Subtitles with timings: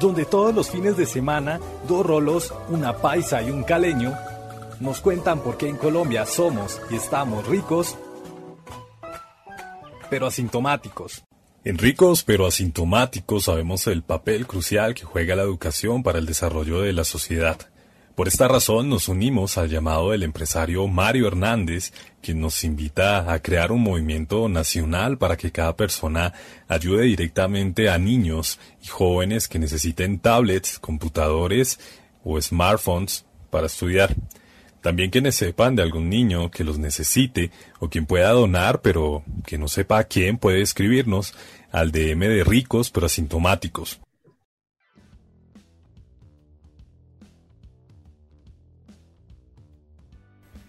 [0.00, 4.14] donde todos los fines de semana dos rolos, una paisa y un caleño
[4.80, 7.96] nos cuentan por qué en Colombia somos y estamos ricos,
[10.10, 11.24] pero asintomáticos.
[11.64, 16.80] En ricos pero asintomáticos sabemos el papel crucial que juega la educación para el desarrollo
[16.80, 17.58] de la sociedad.
[18.16, 21.92] Por esta razón nos unimos al llamado del empresario Mario Hernández,
[22.22, 26.32] quien nos invita a crear un movimiento nacional para que cada persona
[26.66, 31.78] ayude directamente a niños y jóvenes que necesiten tablets, computadores
[32.24, 34.16] o smartphones para estudiar.
[34.80, 39.58] También quienes sepan de algún niño que los necesite o quien pueda donar pero que
[39.58, 41.34] no sepa a quién puede escribirnos
[41.70, 44.00] al DM de ricos pero asintomáticos.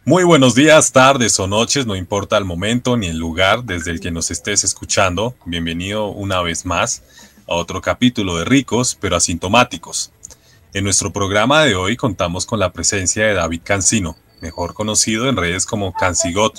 [0.08, 4.00] Muy buenos días, tardes o noches, no importa el momento ni el lugar desde el
[4.00, 5.36] que nos estés escuchando.
[5.44, 7.04] Bienvenido una vez más
[7.46, 10.14] a otro capítulo de Ricos pero Asintomáticos.
[10.74, 15.36] En nuestro programa de hoy contamos con la presencia de David Cancino, mejor conocido en
[15.36, 16.56] redes como Cancigot,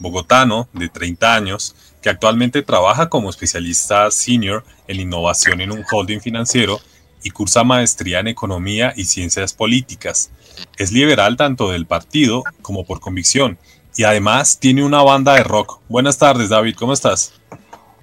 [0.00, 6.20] bogotano de 30 años, que actualmente trabaja como especialista senior en innovación en un holding
[6.20, 6.80] financiero
[7.22, 10.30] y cursa maestría en economía y ciencias políticas
[10.76, 13.58] es liberal tanto del partido como por convicción
[13.96, 15.80] y además tiene una banda de rock.
[15.88, 17.32] Buenas tardes, David, ¿cómo estás?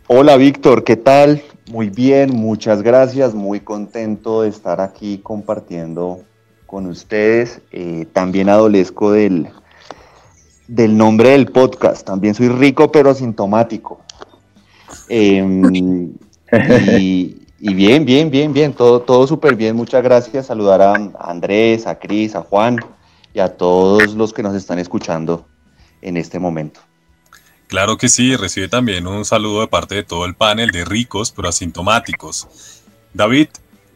[0.07, 1.43] Hola, Víctor, ¿qué tal?
[1.71, 6.21] Muy bien, muchas gracias, muy contento de estar aquí compartiendo
[6.65, 7.61] con ustedes.
[7.71, 9.49] Eh, también adolezco del,
[10.67, 13.99] del nombre del podcast, también soy rico pero asintomático.
[15.09, 16.13] Em,
[16.99, 19.75] y, y bien, bien, bien, bien, todo, todo súper bien.
[19.75, 20.47] Muchas gracias.
[20.47, 22.77] Saludar a Andrés, a Cris, a Juan
[23.33, 25.47] y a todos los que nos están escuchando
[26.01, 26.79] en este momento.
[27.67, 31.31] Claro que sí, recibe también un saludo de parte de todo el panel de ricos
[31.31, 32.47] pero asintomáticos.
[33.13, 33.49] David,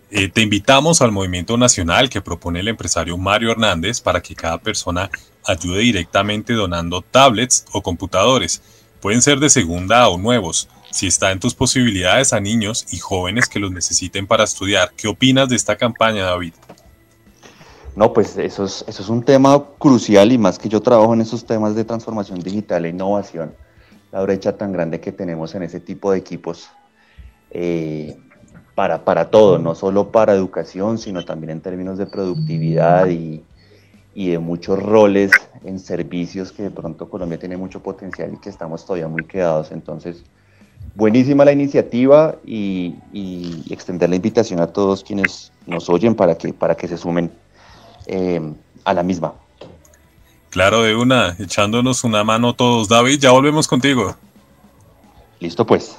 [0.09, 4.57] eh, te invitamos al movimiento nacional que propone el empresario Mario Hernández para que cada
[4.57, 5.09] persona
[5.45, 8.61] ayude directamente donando tablets o computadores.
[8.99, 13.47] Pueden ser de segunda o nuevos si está en tus posibilidades a niños y jóvenes
[13.47, 14.91] que los necesiten para estudiar.
[14.95, 16.53] ¿Qué opinas de esta campaña, David?
[17.95, 21.21] No, pues eso es, eso es un tema crucial y más que yo trabajo en
[21.21, 23.53] esos temas de transformación digital e innovación,
[24.11, 26.69] la brecha tan grande que tenemos en ese tipo de equipos
[27.49, 28.17] eh,
[28.75, 33.43] para, para todo, no solo para educación, sino también en términos de productividad y,
[34.13, 35.31] y de muchos roles
[35.65, 39.71] en servicios que de pronto Colombia tiene mucho potencial y que estamos todavía muy quedados.
[39.71, 40.23] Entonces,
[40.95, 42.95] buenísima la iniciativa y,
[43.69, 47.31] extender la invitación a todos quienes nos oyen para que, para que se sumen
[48.07, 48.41] eh,
[48.83, 49.33] a la misma.
[50.49, 52.89] Claro, de una, echándonos una mano todos.
[52.89, 54.15] David, ya volvemos contigo.
[55.39, 55.95] Listo, pues.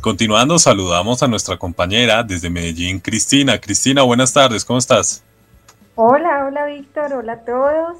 [0.00, 3.60] Continuando, saludamos a nuestra compañera desde Medellín, Cristina.
[3.60, 5.22] Cristina, buenas tardes, ¿cómo estás?
[5.94, 7.98] Hola, hola Víctor, hola a todos.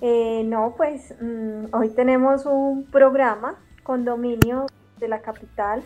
[0.00, 4.66] Eh, no, pues mm, hoy tenemos un programa, condominio
[4.98, 5.82] de la capital.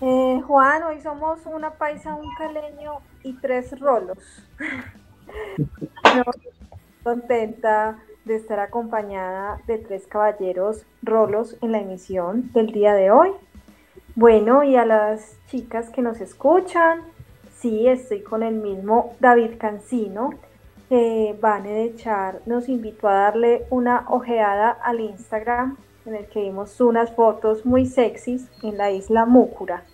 [0.00, 4.18] Eh, Juan, hoy somos una paisa, un caleño y tres rolos.
[7.02, 13.30] contenta de estar acompañada de tres caballeros rolos en la emisión del día de hoy.
[14.14, 17.00] Bueno, y a las chicas que nos escuchan,
[17.56, 20.34] sí, estoy con el mismo David Cancino.
[20.90, 25.76] Eh, Vane de Char nos invitó a darle una ojeada al Instagram
[26.08, 29.84] en el que vimos unas fotos muy sexys en la isla Múcura.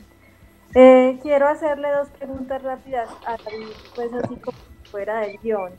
[0.74, 4.56] Eh, quiero hacerle dos preguntas rápidas a David, pues así como
[4.90, 5.72] fuera del guion.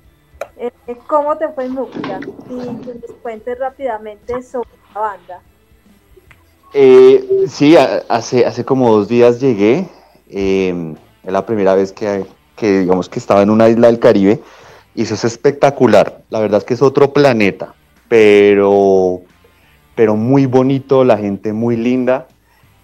[0.58, 0.72] Eh,
[1.08, 2.20] ¿Cómo te fue en Múcura?
[2.50, 5.42] Y que nos cuentes rápidamente sobre la banda.
[6.74, 9.88] Eh, sí, hace, hace como dos días llegué.
[10.30, 12.26] Em, es la primera vez que,
[12.56, 14.42] que, digamos que estaba en una isla del Caribe
[14.94, 16.22] y eso es espectacular.
[16.30, 17.74] La verdad es que es otro planeta,
[18.08, 19.22] pero
[19.96, 22.28] pero muy bonito, la gente muy linda.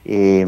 [0.03, 0.45] Eh,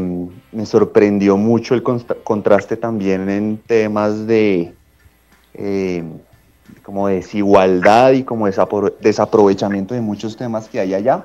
[0.50, 4.74] me sorprendió mucho el contraste también en temas de
[5.54, 6.02] eh,
[6.82, 11.24] como desigualdad y como desaprovechamiento de muchos temas que hay allá.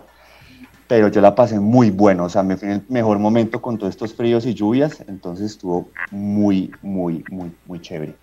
[0.88, 3.78] Pero yo la pasé muy bueno, o sea, me fui en el mejor momento con
[3.78, 8.16] todos estos fríos y lluvias, entonces estuvo muy, muy, muy, muy chévere.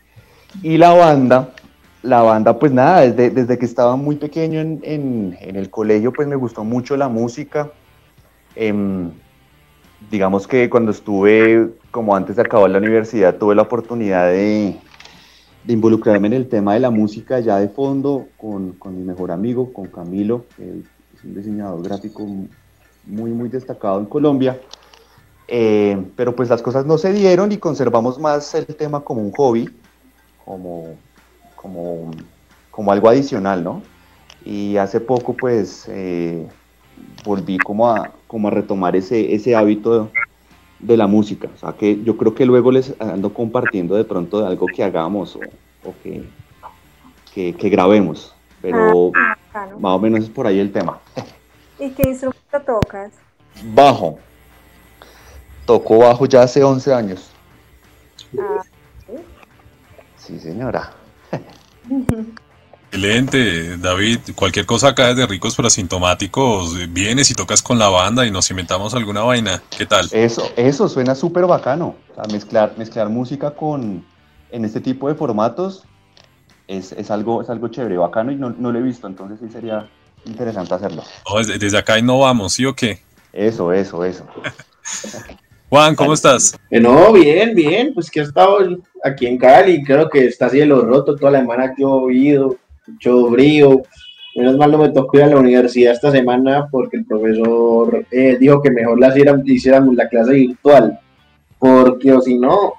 [0.63, 1.51] Y la banda,
[2.07, 6.37] la banda, pues nada, desde, desde que estaba muy pequeño en, el colegio, pues me
[6.37, 7.73] gustó mucho la música.
[8.55, 9.11] Em,
[10.11, 14.77] digamos que cuando estuve, como antes de acabar la universidad, tuve la oportunidad de,
[15.67, 19.87] involucrarme en el tema de la música ya de fondo con, mi mejor amigo, con
[19.89, 22.25] Camilo, que es un diseñador gráfico
[23.05, 24.61] muy, muy destacado en Colombia.
[25.49, 29.33] Eh, pero pues las cosas no se dieron y conservamos más el tema como un
[29.33, 29.69] hobby,
[30.45, 30.97] como,
[31.67, 32.13] como,
[32.71, 33.83] como algo adicional, ¿no?
[34.45, 36.47] Y hace poco pues eh,
[37.25, 40.11] volví como a, como a retomar ese, ese hábito
[40.79, 41.49] de la música.
[41.55, 44.85] O sea que yo creo que luego les ando compartiendo de pronto de algo que
[44.85, 45.41] hagamos o,
[46.03, 46.25] que,
[47.55, 48.35] que, grabemos.
[48.63, 49.37] Pero ah,
[49.79, 51.01] más o menos es por ahí el tema.
[51.81, 53.13] ¿Y qué instrumento tocas?
[53.75, 54.19] Bajo.
[55.65, 57.31] Toco bajo ya hace 11 años.
[58.39, 58.63] Ah,
[60.17, 60.39] ¿sí?
[60.39, 60.93] señora.
[62.91, 64.21] Excelente, David.
[64.35, 68.51] Cualquier cosa acá desde Ricos pero Asintomáticos, vienes y tocas con la banda y nos
[68.51, 69.63] inventamos alguna vaina.
[69.77, 70.09] ¿Qué tal?
[70.13, 71.97] Eso, eso suena súper bacano.
[72.33, 74.05] mezclar, mezclar música con
[74.51, 75.85] en este tipo de formatos
[76.69, 79.89] es, algo, es algo chévere, bacano y no, no, lo he visto, entonces sí sería
[80.25, 81.05] interesante hacerlo.
[81.47, 83.03] desde, acá innovamos, ¿sí o qué?
[83.33, 84.27] Eso, eso, eso.
[85.69, 86.57] Juan, ¿cómo estás?
[86.71, 88.59] Eh, no, bien, bien, pues que he estado
[89.03, 93.29] aquí en Cali, creo que está cielo roto, toda la semana que he oído, mucho
[93.31, 93.83] frío,
[94.37, 98.37] menos mal no me tocó ir a la universidad esta semana porque el profesor eh,
[98.39, 99.13] dijo que mejor la
[99.45, 101.01] hiciéramos la clase virtual,
[101.59, 102.75] porque o si no,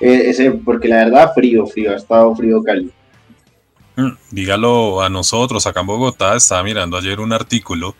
[0.00, 2.90] eh, ese, porque la verdad, frío, frío, ha estado frío Cali.
[3.94, 7.94] Mm, dígalo a nosotros, acá en Bogotá, estaba mirando ayer un artículo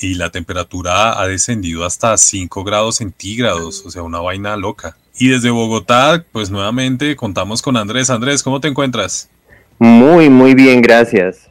[0.00, 4.96] y la temperatura ha descendido hasta 5 grados centígrados, o sea, una vaina loca.
[5.18, 8.10] Y desde Bogotá, pues nuevamente contamos con Andrés.
[8.10, 9.30] Andrés, ¿cómo te encuentras?
[9.78, 11.48] Muy, muy bien, gracias.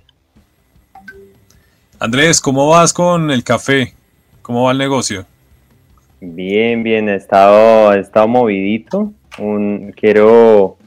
[2.00, 3.94] Andrés, ¿cómo vas con el café?
[4.42, 5.26] ¿Cómo va el negocio?
[6.22, 9.12] Bien, bien, he estado, he estado movidito
[9.96, 10.78] quiero,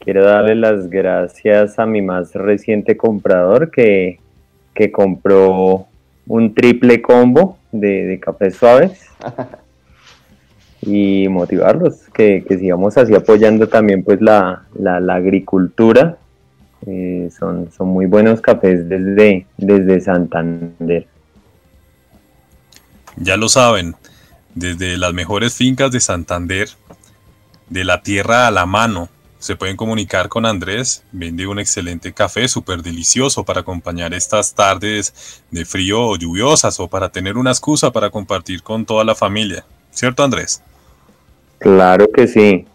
[0.00, 4.18] quiero darle las gracias a mi más reciente comprador que,
[4.92, 5.86] compró
[6.26, 9.00] un triple combo de, de cafés suaves
[10.82, 14.62] y motivarlos, que, sigamos así apoyando también pues la,
[15.08, 16.18] agricultura.
[16.86, 21.06] Eh, son, son muy buenos cafés desde, desde Santander.
[23.16, 23.96] Ya lo saben,
[24.54, 26.68] desde las mejores fincas de Santander
[27.68, 29.08] de la tierra a la mano.
[29.46, 35.44] Se pueden comunicar con Andrés, vende un excelente café súper delicioso para acompañar estas tardes
[35.52, 39.64] de frío o lluviosas o para tener una excusa para compartir con toda la familia.
[39.92, 40.62] ¿Cierto Andrés?
[41.60, 42.66] Claro que sí.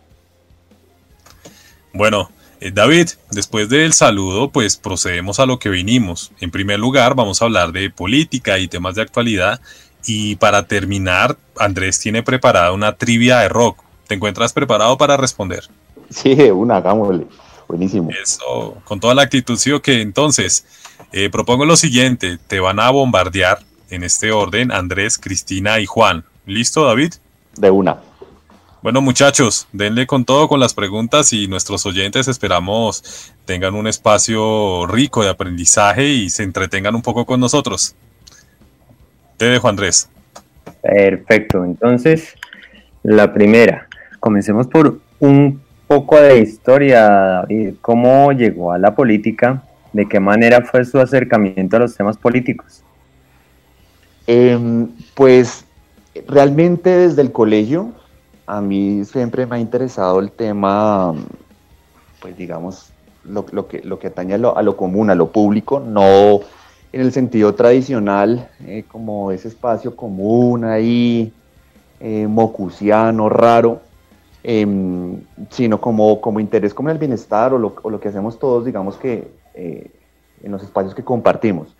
[1.91, 2.31] Bueno,
[2.61, 6.31] eh, David, después del saludo, pues procedemos a lo que vinimos.
[6.39, 9.59] En primer lugar, vamos a hablar de política y temas de actualidad.
[10.05, 13.83] Y para terminar, Andrés tiene preparada una trivia de rock.
[14.07, 15.65] ¿Te encuentras preparado para responder?
[16.13, 17.25] Sí, una, hagámosle.
[17.67, 18.09] Buenísimo.
[18.11, 20.65] Eso, con toda la actitud, sí o que entonces,
[21.13, 23.59] eh, propongo lo siguiente, te van a bombardear
[23.89, 26.25] en este orden Andrés, Cristina y Juan.
[26.45, 27.13] ¿Listo, David?
[27.55, 27.97] De una.
[28.81, 34.87] Bueno, muchachos, denle con todo con las preguntas y nuestros oyentes esperamos tengan un espacio
[34.87, 37.95] rico de aprendizaje y se entretengan un poco con nosotros.
[39.37, 40.09] Te dejo, Andrés.
[40.81, 42.33] Perfecto, entonces,
[43.03, 43.87] la primera.
[44.19, 45.61] Comencemos por un
[45.91, 47.73] poco de historia, David.
[47.81, 49.61] ¿Cómo llegó a la política?
[49.91, 52.81] ¿De qué manera fue su acercamiento a los temas políticos?
[54.25, 55.65] Em, pues
[56.29, 57.91] realmente desde el colegio
[58.47, 61.13] a mí siempre me ha interesado el tema,
[62.21, 62.93] pues digamos,
[63.25, 66.39] lo, que, lo que atañe a lo, común, a lo público, no
[66.93, 71.33] en el sentido tradicional, eh, como ese espacio común ahí,
[71.99, 73.81] eh, mocusiano, raro,
[74.43, 75.21] Em,
[75.51, 78.97] sino como, como interés como el bienestar o lo, o lo que hacemos todos, digamos
[78.97, 79.91] que eh,
[80.41, 81.75] en los espacios que compartimos.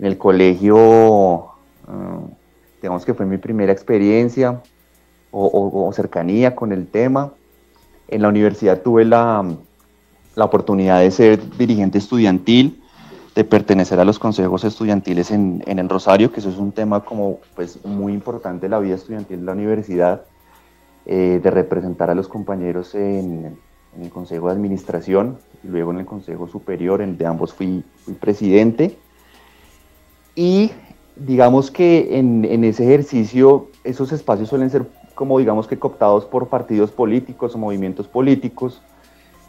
[0.00, 1.46] En el colegio,
[1.86, 2.20] ah,
[2.82, 4.60] digamos que fue mi primera experiencia
[5.30, 7.32] o, cercanía con el tema.
[8.08, 9.44] En la universidad tuve la,
[10.34, 12.82] la oportunidad de ser dirigente estudiantil,
[13.34, 17.04] de pertenecer a los consejos estudiantiles en, en, el Rosario, que eso es un tema
[17.04, 20.22] como pues muy importante la vida estudiantil de la universidad.
[21.06, 23.58] Eh, de representar a los compañeros en,
[24.00, 27.84] el Consejo de Administración y luego en el Consejo Superior, en el de ambos fui,
[28.18, 28.96] presidente.
[30.34, 30.70] Y
[31.14, 36.90] digamos que en, ese ejercicio esos espacios suelen ser como digamos que cooptados por partidos
[36.90, 38.80] políticos o movimientos políticos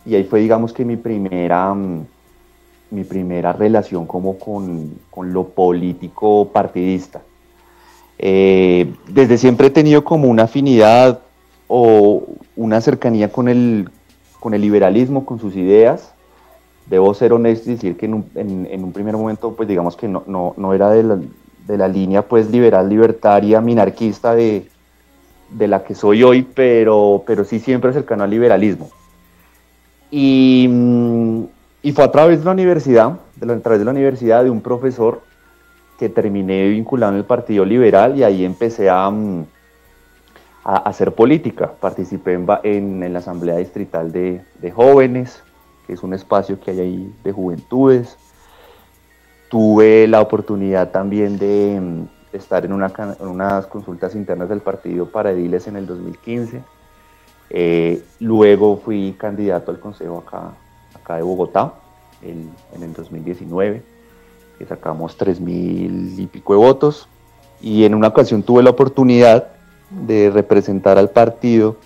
[0.06, 2.06] y ahí fue digamos que mi primera mm,
[2.92, 7.22] mi primera relación como con, con lo político partidista.
[8.20, 11.25] Eh, desde siempre he tenido como una afinidad
[11.68, 12.24] o
[12.56, 13.90] una cercanía con el,
[14.40, 16.14] con el liberalismo, con sus ideas.
[16.88, 20.08] Debo ser honesto y decir que en un, en, un primer momento, pues digamos que
[20.08, 21.20] no, no, no era de la,
[21.68, 24.68] de la, línea pues liberal, libertaria, minarquista de,
[25.50, 28.90] de la que soy hoy, pero, pero sí siempre cercano al liberalismo.
[30.12, 31.44] Y, mm,
[31.82, 34.52] y fue a través de la universidad, de la, a través de la universidad de
[34.52, 35.22] un profesor
[35.98, 39.46] que terminé vinculado en el Partido Liberal y ahí empecé a, mm,
[40.66, 41.74] a hacer política.
[41.80, 45.44] Participé en, en, en la Asamblea Distrital de, de, Jóvenes,
[45.86, 48.18] que es un espacio que hay ahí de juventudes.
[49.48, 55.06] Tuve la oportunidad también de, mm, estar en, una, en, unas consultas internas del partido
[55.06, 56.64] para ediles en el 2015.
[57.52, 60.50] Eh, luego fui candidato al Consejo acá,
[60.96, 61.76] acá de Bogotá
[62.24, 62.50] en
[62.82, 63.84] el 2019,
[64.58, 67.08] que sacamos 3.000 y pico de votos.
[67.62, 69.55] Y en una ocasión tuve la oportunidad
[69.90, 71.78] de representar al partido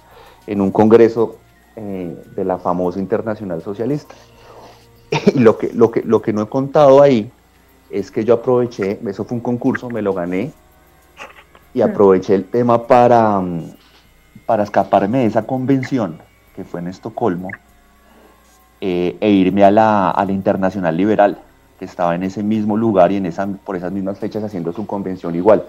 [0.48, 1.38] en un congreso
[1.75, 4.15] eh, de la famosa Internacional Socialista.
[5.34, 7.32] Y lo que, lo, que, lo que no he contado ahí
[7.89, 10.51] es que yo aproveché, eso fue un concurso, me lo gané,
[11.74, 13.41] y aproveché el tema para,
[14.46, 16.20] para escaparme de esa convención
[16.56, 17.50] que fue en Estocolmo
[18.82, 21.39] eh, e irme a la, a la, Internacional Liberal,
[21.77, 24.86] que estaba en ese mismo lugar y en esa, por esas mismas fechas haciendo su
[24.86, 25.65] convención igual,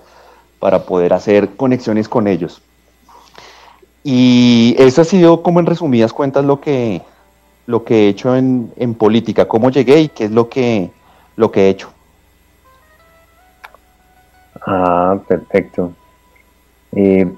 [0.61, 2.63] para poder hacer conexiones con ellos.
[4.05, 7.03] Y eso ha sido como en resumidas cuentas lo que,
[7.67, 10.91] lo que he hecho en, en política, cómo llegué y qué es lo que,
[11.37, 11.91] lo que he hecho.
[14.67, 15.93] Ah, perfecto.
[16.93, 17.31] Eh,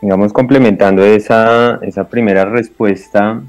[0.00, 3.40] digamos, complementando esa, esa primera respuesta,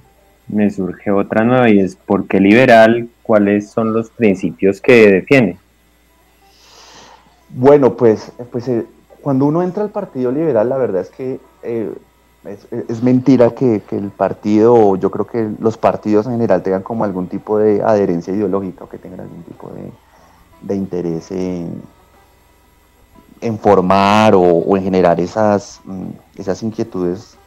[0.47, 3.07] me surge otra nueva y es ¿por qué liberal?
[3.23, 5.57] ¿Cuáles son los principios que defiende?
[7.49, 8.85] Bueno, pues, pues eh,
[9.23, 11.91] cuando uno entra al Partido Liberal, la verdad es que eh,
[12.89, 17.27] es, mentira que, el partido, yo creo que los partidos en general tengan como algún
[17.27, 19.71] tipo de adherencia ideológica o que tengan algún tipo
[20.61, 21.81] de, interés en,
[23.39, 27.37] en formar o, o, en generar esas, mm, esas inquietudes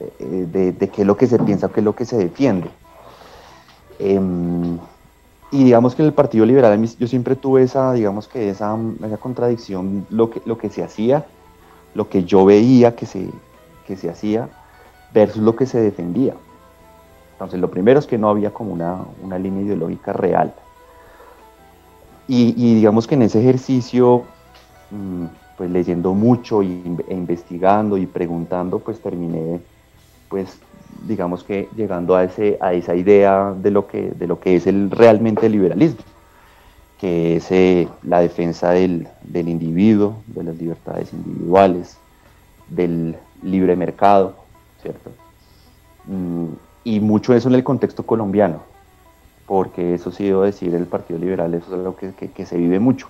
[0.00, 2.16] eh, de, de, qué es lo que se piensa o qué es lo que se
[2.16, 2.70] defiende.
[3.98, 4.18] Eh,
[5.52, 9.18] y digamos que en el Partido Liberal yo siempre tuve esa, digamos que esa, esa
[9.18, 11.26] contradicción, lo que, lo que se hacía,
[11.94, 13.28] lo que yo veía que se,
[13.86, 14.48] que se hacía
[15.12, 16.34] versus lo que se defendía.
[17.32, 20.54] Entonces lo primero es que no había como una, una línea ideológica real.
[22.28, 24.22] Y, digamos que en ese ejercicio,
[24.90, 25.26] mm,
[25.58, 29.60] pues leyendo mucho e investigando y preguntando, pues terminé
[30.30, 30.58] pues
[31.06, 34.66] digamos que llegando a, ese, a esa idea de lo que, de lo que es
[34.66, 36.02] el, realmente el liberalismo,
[37.00, 41.98] que es eh, la defensa del, del, individuo, de las libertades individuales,
[42.68, 44.36] del libre mercado,
[44.80, 45.10] ¿cierto?
[46.06, 46.46] Mm,
[46.84, 48.60] y mucho eso en el contexto colombiano,
[49.46, 52.78] porque eso sí debo decir, el Partido Liberal, eso es algo que, que, se vive
[52.78, 53.08] mucho.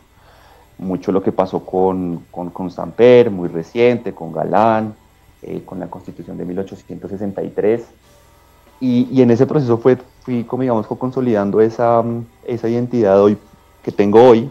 [0.78, 4.94] Mucho lo que pasó con, con, con Samper, muy reciente, con Galán,
[5.42, 7.82] eh, con la constitución de 1863.
[8.80, 12.02] Y, y, en ese proceso fue, fui, como digamos, consolidando esa,
[12.44, 13.36] esa identidad hoy,
[13.82, 14.50] que tengo hoy,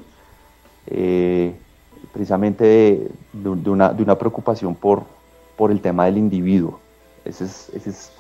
[0.88, 1.53] eh,
[2.13, 5.03] precisamente de, de, una, de, una, preocupación por,
[5.57, 6.79] por el tema del individuo.
[7.25, 8.12] Ese es, ese es,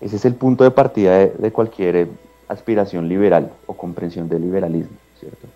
[0.00, 2.08] ese es el punto de partida de, de, cualquier
[2.48, 5.46] aspiración liberal o comprensión del liberalismo, ¿cierto?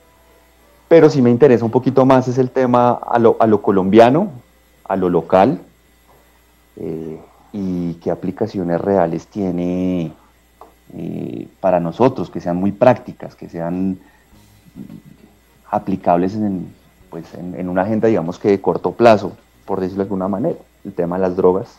[0.89, 4.31] Pero si me interesa un poquito más es el tema a lo, a lo colombiano,
[4.85, 5.61] a lo local,
[6.77, 7.21] eh,
[7.53, 10.13] y qué aplicaciones reales tiene
[10.97, 13.99] eh, para nosotros, que sean muy prácticas, que sean
[15.71, 16.73] aplicables en,
[17.11, 20.59] pues, en, una agenda, digamos que de corto plazo, por decirlo de alguna manera.
[20.85, 21.79] El tema de las drogas,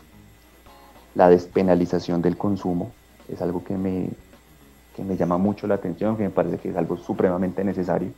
[1.14, 2.90] la despenalización del consumo,
[3.28, 4.08] es algo que me,
[4.96, 8.08] que me llama mucho la atención, que me parece que es algo supremamente necesario.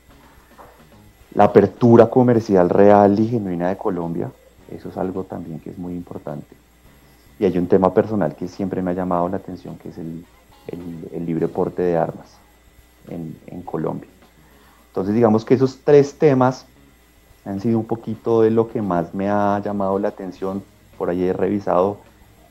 [1.34, 4.30] La apertura comercial real y genuina de Colombia,
[4.74, 6.56] eso es algo también que es muy importante.
[7.38, 10.24] Y hay un tema personal que siempre me ha llamado la atención, que es el,
[10.68, 12.36] el, libre porte de armas
[13.08, 14.08] en, en, Colombia.
[14.88, 16.66] Entonces digamos que esos tres temas
[17.44, 20.62] han sido un poquito de lo que más me ha llamado la atención,
[20.96, 21.98] por ahí he revisado,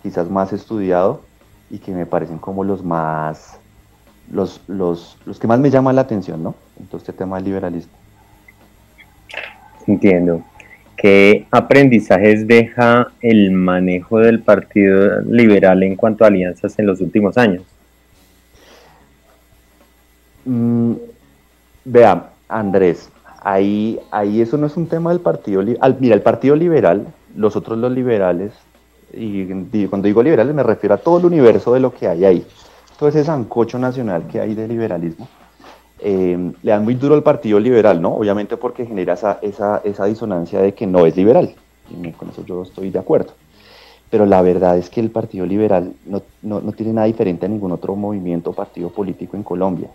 [0.02, 1.22] quizás más estudiado,
[1.70, 3.60] y que me parecen como los más,
[4.32, 6.56] los, los, los que más me llaman la atención, ¿no?
[6.80, 7.94] Entonces este tema del liberalismo.
[9.86, 10.44] Entiendo.
[10.98, 17.38] ¿Qué aprendizajes deja el manejo del Partido Liberal en cuanto a alianzas en los últimos
[17.38, 17.62] años?
[20.46, 20.94] Mm,
[21.86, 23.12] vea, Andrés,
[23.44, 25.98] ahí, ahí eso no es un tema del Partido Liberal.
[26.00, 28.54] Mira, el Partido Liberal, los otros los liberales,
[29.14, 29.46] y,
[29.86, 32.48] cuando digo liberales me refiero a todo el universo de lo que hay ahí,
[32.98, 35.30] todo ese sancocho nacional que hay de liberalismo
[36.00, 38.16] eh, le dan muy duro al Partido Liberal, ¿no?
[38.16, 41.54] Obviamente porque genera esa, esa, esa disonancia de que no es liberal.
[41.90, 43.34] Y con eso yo estoy de acuerdo.
[44.10, 47.50] pero la verdad es que el Partido Liberal no, no, no tiene nada diferente a
[47.50, 49.90] ningún otro movimiento o partido político en Colombia.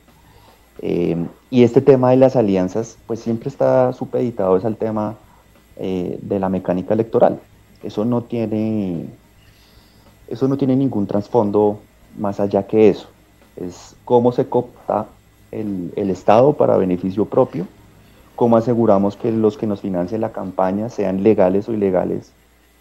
[0.81, 1.17] Eh,
[1.51, 5.17] y este tema de las alianzas, pues siempre está supeditado es al tema
[5.77, 7.41] eh, de la mecánica electoral.
[7.83, 9.07] Eso no tiene,
[10.29, 11.81] eso no tiene ningún trasfondo
[12.19, 13.09] más allá que eso.
[13.57, 15.07] Es cómo se copta
[15.53, 17.67] el, el Estado para beneficio propio,
[18.35, 22.33] cómo aseguramos que los que nos financien la campaña, sean legales o ilegales,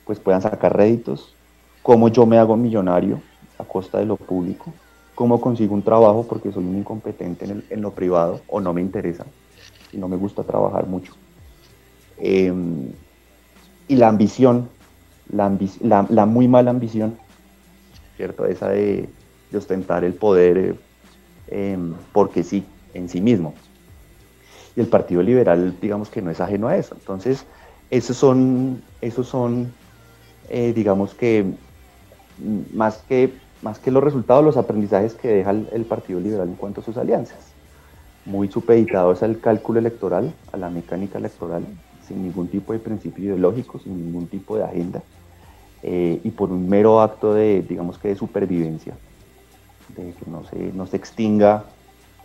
[0.05, 1.35] pues puedan sacar réditos,
[1.83, 3.21] cómo yo me hago millonario
[3.57, 4.73] a costa de lo público,
[5.15, 9.25] cómo consigo un trabajo porque soy un incompetente en, lo privado o no me interesa
[9.91, 11.13] y no me gusta trabajar mucho.
[12.17, 12.87] Em,
[13.87, 14.69] y la ambición,
[15.29, 17.17] la, muy mala ambición,
[18.17, 18.45] ¿cierto?
[18.45, 19.09] Esa de,
[19.55, 20.75] ostentar el poder eh,
[21.51, 23.53] em, porque sí, en sí mismo.
[24.75, 26.95] Y el Partido Liberal, digamos que no es ajeno a eso.
[26.95, 27.45] Entonces,
[27.89, 29.71] esos son, esos son
[30.49, 31.45] eh, digamos que
[32.39, 33.31] mm, más que
[33.61, 36.97] más que los resultados, los aprendizajes que deja el, Partido Liberal en cuanto a sus
[36.97, 37.53] alianzas.
[38.25, 41.63] Muy supeditados al cálculo electoral, a la mecánica electoral,
[42.07, 45.03] sin ningún tipo de principio ideológico, sin ningún tipo de agenda,
[45.83, 48.97] eh, y por un mero acto de, digamos que de supervivencia,
[49.95, 51.65] de que no se, no se extinga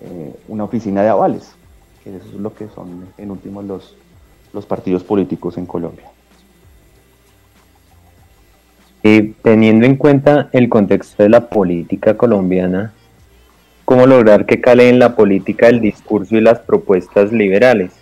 [0.01, 1.55] eh, una oficina de avales,
[2.03, 3.97] que eso es lo que son en último los,
[4.53, 6.11] los partidos políticos en Colombia.
[9.03, 12.93] Eh, teniendo en cuenta el contexto de la política colombiana,
[13.85, 17.93] ¿cómo lograr que cale en la política el discurso y las propuestas liberales?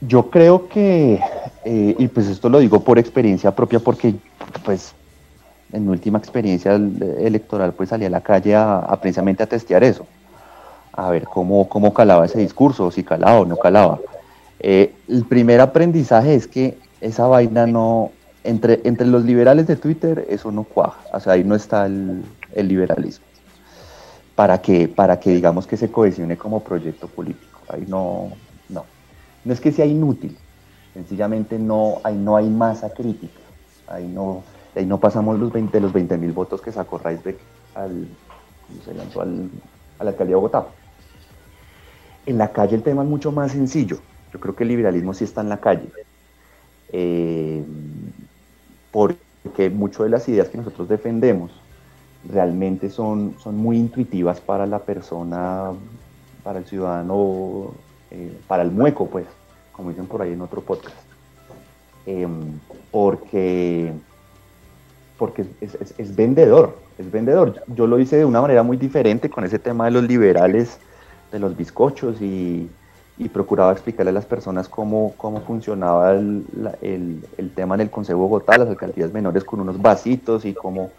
[0.00, 1.20] Yo creo que,
[1.64, 4.14] eh, y pues esto lo digo por experiencia propia, porque
[4.64, 4.94] pues
[5.74, 10.06] en mi última experiencia electoral pues salí a la calle a, precisamente a testear eso,
[10.92, 13.98] a ver cómo, cómo calaba ese discurso, si calaba o no calaba.
[14.60, 18.12] Eh, el primer aprendizaje es que esa vaina no,
[18.44, 22.24] entre, entre los liberales de Twitter eso no cuaja, o sea, ahí no está el,
[22.54, 23.26] liberalismo.
[24.36, 27.60] Para que, para que digamos que se cohesione como proyecto político.
[27.68, 28.32] Ahí no,
[28.68, 28.84] no.
[29.44, 30.36] No es que sea inútil,
[30.92, 33.40] sencillamente no, ahí no hay masa crítica.
[33.86, 34.42] Ahí no,
[34.74, 37.38] ahí no pasamos los 20, los 20 mil votos que sacó Reisbeck
[37.74, 38.08] al,
[38.84, 39.50] se lanzó al,
[39.98, 40.66] a la alcaldía de Bogotá.
[42.26, 43.98] En la calle el tema es mucho más sencillo.
[44.32, 45.88] Yo creo que el liberalismo sí está en la calle.
[46.92, 47.64] Eh,
[48.90, 51.50] porque muchas de las ideas que nosotros defendemos
[52.28, 55.72] realmente son, son muy intuitivas para la persona,
[56.42, 57.72] para el ciudadano,
[58.10, 59.26] eh, para el mueco, pues,
[59.72, 60.96] como dicen por ahí en otro podcast.
[62.06, 62.58] Em,
[62.90, 63.92] porque
[65.18, 67.62] porque es, vendedor, es vendedor.
[67.68, 70.78] Yo lo hice de una manera muy diferente con ese tema de los liberales,
[71.30, 72.68] de los bizcochos y,
[73.16, 76.44] y procuraba explicarle a las personas cómo, cómo funcionaba el,
[76.82, 80.90] el, tema en el Consejo Bogotá, las alcaldías menores con unos vasitos y cómo,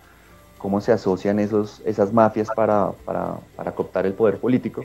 [0.58, 4.84] cómo se asocian esos, esas mafias para, para, para cooptar el poder político.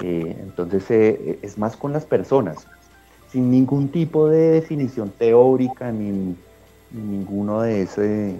[0.00, 2.66] Eh, entonces eh, es más con las personas,
[3.30, 6.34] sin ningún tipo de definición teórica ni
[6.92, 8.36] ninguno de ese,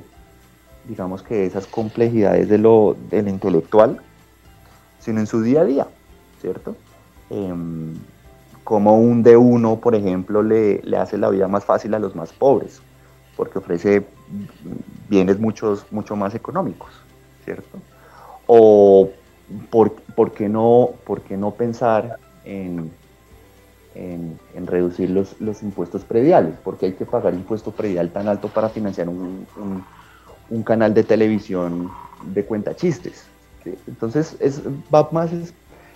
[0.89, 4.01] digamos que esas complejidades de lo, del intelectual,
[5.01, 5.87] sino en su día a día,
[6.41, 6.77] ¿cierto?
[7.31, 7.95] Em,
[8.65, 12.33] como un de uno, por ejemplo, le, hace la vida más fácil a los más
[12.33, 12.81] pobres,
[13.37, 14.07] porque ofrece
[15.09, 16.91] bienes muchos, mucho más económicos,
[17.45, 17.79] ¿cierto?
[18.47, 19.11] O
[19.71, 19.93] por,
[20.33, 22.91] qué, no, por no pensar en,
[23.95, 28.69] en, reducir los, los, impuestos prediales, porque hay que pagar impuesto predial tan alto para
[28.69, 29.47] financiar un,
[30.51, 31.91] un, canal de televisión
[32.25, 33.25] de cuenta chistes.
[33.87, 34.61] Entonces es,
[34.93, 35.31] va más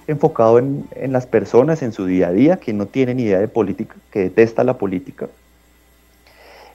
[0.07, 3.97] enfocado en, las personas, en su día a día, que no tienen idea de política,
[4.11, 5.29] que detesta la política.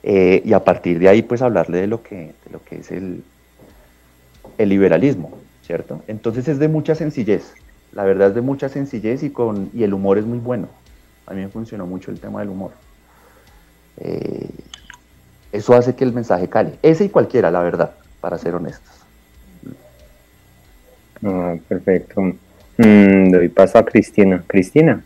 [0.04, 3.24] Eh, y a partir de ahí, pues hablarle de lo que, lo que es el,
[4.58, 6.02] el liberalismo, ¿cierto?
[6.08, 7.54] Entonces es de mucha sencillez,
[7.94, 10.68] la verdad es de mucha sencillez y, con, y el humor es muy bueno.
[11.26, 12.72] A mí me funcionó mucho el tema del humor.
[13.98, 14.50] Eh,
[15.52, 16.78] eso hace que el mensaje cale.
[16.82, 18.92] Ese y cualquiera, la verdad, para ser honestos.
[21.24, 22.22] Ah, perfecto.
[22.78, 24.44] Mm, doy paso a Cristina.
[24.48, 25.04] Cristina.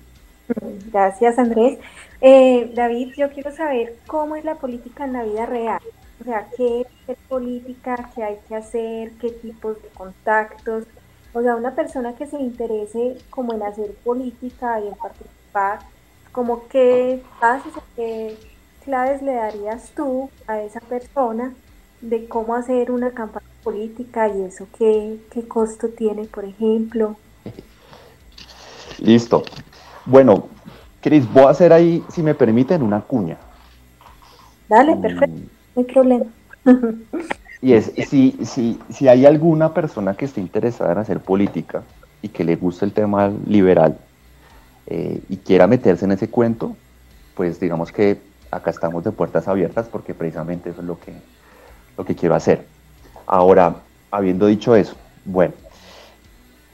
[0.91, 1.79] Gracias, Andrés.
[2.21, 5.81] Eh, David, yo quiero saber cómo es la política en la vida real.
[6.21, 10.85] O sea, qué es política, qué hay que hacer, qué tipos de contactos.
[11.33, 15.79] O sea, una persona que se interese como en hacer política y en participar,
[16.35, 18.37] como qué pasos o qué
[18.83, 21.53] claves le darías tú a esa persona
[22.01, 27.15] de cómo hacer una campaña política y eso qué, qué costo tiene, por ejemplo.
[28.99, 29.43] Listo.
[30.05, 30.49] Bueno,
[30.99, 33.37] Cris, voy a hacer ahí, si me permiten, una cuña.
[34.67, 35.39] Dale, mm, perfecto.
[35.75, 36.25] no hay problema.
[37.61, 41.83] Y es, si, si, si hay alguna persona que esté interesada en hacer política
[42.21, 43.97] y que le guste el tema liberal
[44.87, 46.75] eh, y quiera meterse en ese cuento,
[47.35, 48.17] pues digamos que
[48.51, 51.13] acá estamos de puertas abiertas porque precisamente eso es lo que,
[51.97, 52.65] lo que quiero hacer.
[53.25, 53.75] Ahora,
[54.11, 54.95] habiendo dicho eso,
[55.25, 55.53] bueno,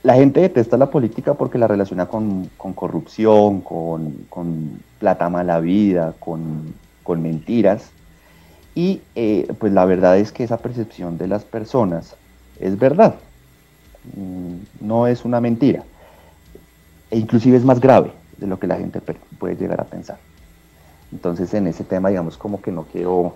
[0.04, 6.74] la gente detesta la política porque la relaciona con, corrupción, con, plata mala vida, con,
[7.22, 7.92] mentiras.
[8.74, 12.16] Y eh, pues la verdad es que esa percepción de las personas
[12.60, 13.16] es verdad,
[14.16, 15.84] mm, no es una mentira.
[17.12, 19.02] E inclusive es más grave de lo que la gente
[19.38, 20.18] puede llegar a pensar.
[21.12, 23.36] Entonces en ese tema digamos como que no quiero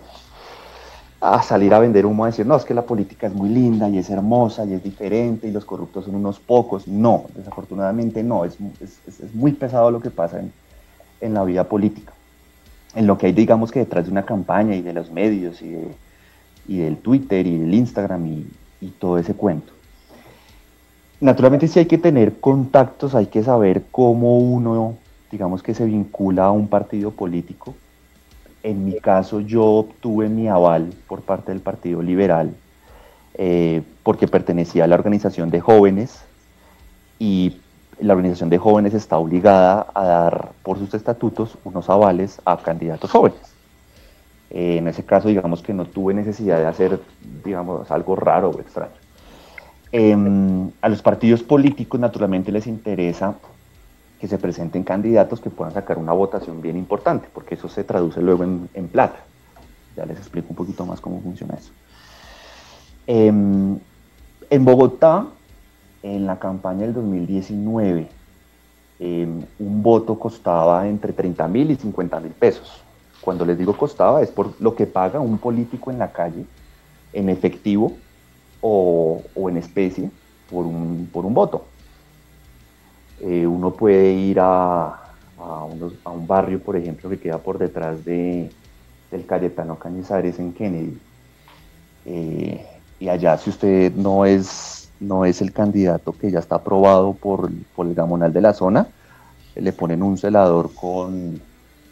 [1.19, 3.89] a salir a vender humo a decir, no, es que la política es muy linda
[3.89, 6.88] y es hermosa y es diferente y los corruptos son unos pocos.
[6.88, 10.51] No, desafortunadamente no, es, es, muy pesado lo que pasa en,
[11.21, 12.13] en, la vida política.
[12.93, 15.69] En lo que hay, digamos que detrás de una campaña y de los medios y,
[15.69, 15.88] de,
[16.67, 18.25] y del Twitter y del Instagram
[18.81, 19.74] y todo ese cuento.
[21.21, 24.95] Naturalmente sí hay que tener contactos, hay que saber cómo uno,
[25.32, 27.73] digamos que se vincula a un partido político
[28.65, 32.51] en mi caso yo obtuve mi aval por parte del Partido Liberal
[33.36, 36.21] eh, porque pertenecía a la organización de jóvenes
[37.19, 37.58] y
[37.99, 43.12] la organización de jóvenes está obligada a dar por sus estatutos unos avales a candidatos
[43.12, 43.39] jóvenes.
[44.49, 46.99] Eh, en ese caso, digamos que no tuve necesidad de hacer,
[47.43, 49.05] digamos, algo raro o extraño.
[49.91, 53.36] Em, a los partidos políticos, naturalmente, les interesa
[54.19, 58.21] que se presenten candidatos que puedan sacar una votación bien importante, porque eso se traduce
[58.21, 59.19] luego en, plata.
[59.95, 61.71] Ya les explico un poquito más cómo funciona eso.
[63.08, 63.78] Em,
[64.50, 65.28] en Bogotá,
[66.02, 68.08] en la campaña del 2019,
[69.00, 72.82] em, un voto costaba entre 30 mil y 50 mil pesos.
[73.21, 76.45] Cuando les digo costaba es por lo que paga un político en la calle
[77.13, 77.93] en efectivo
[78.67, 80.10] o, en especie
[80.49, 81.65] por un, por un voto.
[83.21, 84.88] Eh, uno puede ir a,
[85.38, 85.63] a,
[86.12, 88.49] un barrio, por ejemplo, que queda por detrás de,
[89.12, 90.97] del Cayetano Cañizares en Kennedy.
[92.06, 92.65] Eh,
[92.99, 97.51] y allá, si usted no es, no es el candidato que ya está aprobado por,
[97.75, 98.88] por el gamonal de la zona,
[99.56, 101.39] le ponen un celador con,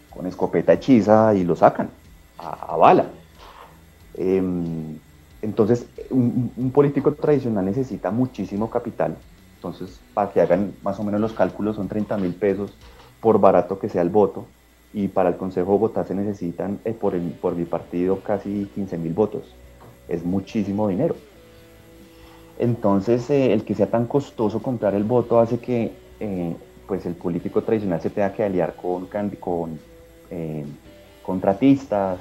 [0.10, 1.90] con escopeta hechiza y lo sacan
[2.40, 3.06] a, bala.
[4.16, 4.98] Em,
[5.44, 9.16] entonces, un, político tradicional necesita muchísimo capital
[9.64, 12.74] entonces, para que hagan más o menos los cálculos, son 30 mil pesos
[13.22, 14.46] por barato que sea el voto.
[14.94, 18.98] Y para el Consejo de Bogotá se necesitan, eh, por, por mi partido, casi 15
[18.98, 19.44] mil votos.
[20.10, 21.16] Es muchísimo dinero.
[22.60, 27.16] Entonces, eh, el que sea tan costoso comprar el voto hace que eh, pues el
[27.16, 29.08] político tradicional se tenga que aliar con
[31.24, 32.20] contratistas,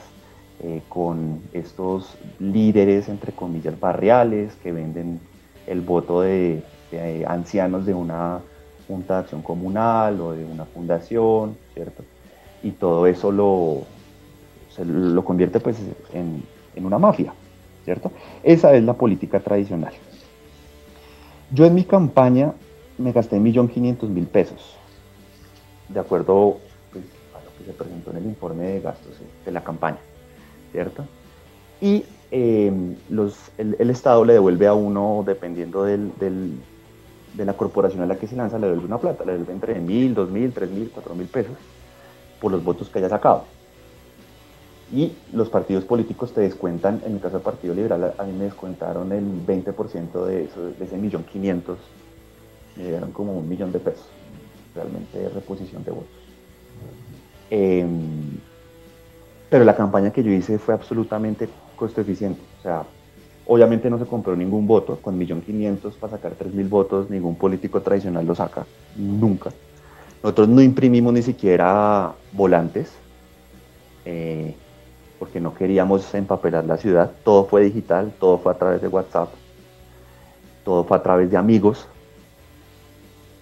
[0.89, 5.21] con estos líderes, entre comillas, barriales que venden
[5.67, 6.63] el voto de,
[6.93, 8.41] eh, ancianos de una
[8.87, 12.05] junta de acción comunal o de una fundación, ¿cierto?
[12.63, 13.83] Y todo eso lo,
[14.85, 15.79] lo convierte pues
[16.13, 16.45] en,
[16.77, 17.33] en una mafia,
[17.85, 18.13] ¿cierto?
[18.43, 19.93] Esa es la política tradicional.
[21.51, 22.53] Yo en mi campaña
[22.99, 24.77] me gasté 1.500.000 pesos,
[25.89, 26.59] de acuerdo
[26.93, 29.99] pues, a lo que se presentó en el informe de gastos de la campaña,
[30.73, 31.05] ¿cierto?
[31.81, 32.73] Y eh,
[33.11, 38.27] los, el, Estado le devuelve a uno, dependiendo del, de la corporación a la que
[38.27, 41.15] se lanza le devuelve una plata, le devuelve entre mil, dos mil, tres mil, cuatro
[41.15, 41.57] mil pesos
[42.41, 43.45] por los votos que haya sacado.
[44.93, 48.45] Y los partidos políticos te descuentan, en el caso del Partido Liberal, a mí me
[48.45, 51.79] descuentaron el 20% de, de ese millón quinientos,
[52.77, 54.07] me dieron como un millón de pesos,
[54.75, 56.23] realmente de reposición de votos.
[57.51, 58.39] Em,
[59.53, 62.85] pero la campaña que yo hice fue absolutamente costo eficiente, o sea,
[63.45, 68.25] Obviamente no se compró ningún voto, con 1.500.000 para sacar 3.000 votos, ningún político tradicional
[68.25, 68.65] lo saca,
[68.97, 69.51] nunca.
[70.23, 72.93] Nosotros no imprimimos ni siquiera volantes,
[74.05, 74.55] eh,
[75.19, 79.31] porque no queríamos empapelar la ciudad, todo fue digital, todo fue a través de WhatsApp,
[80.65, 81.89] todo fue a través de amigos,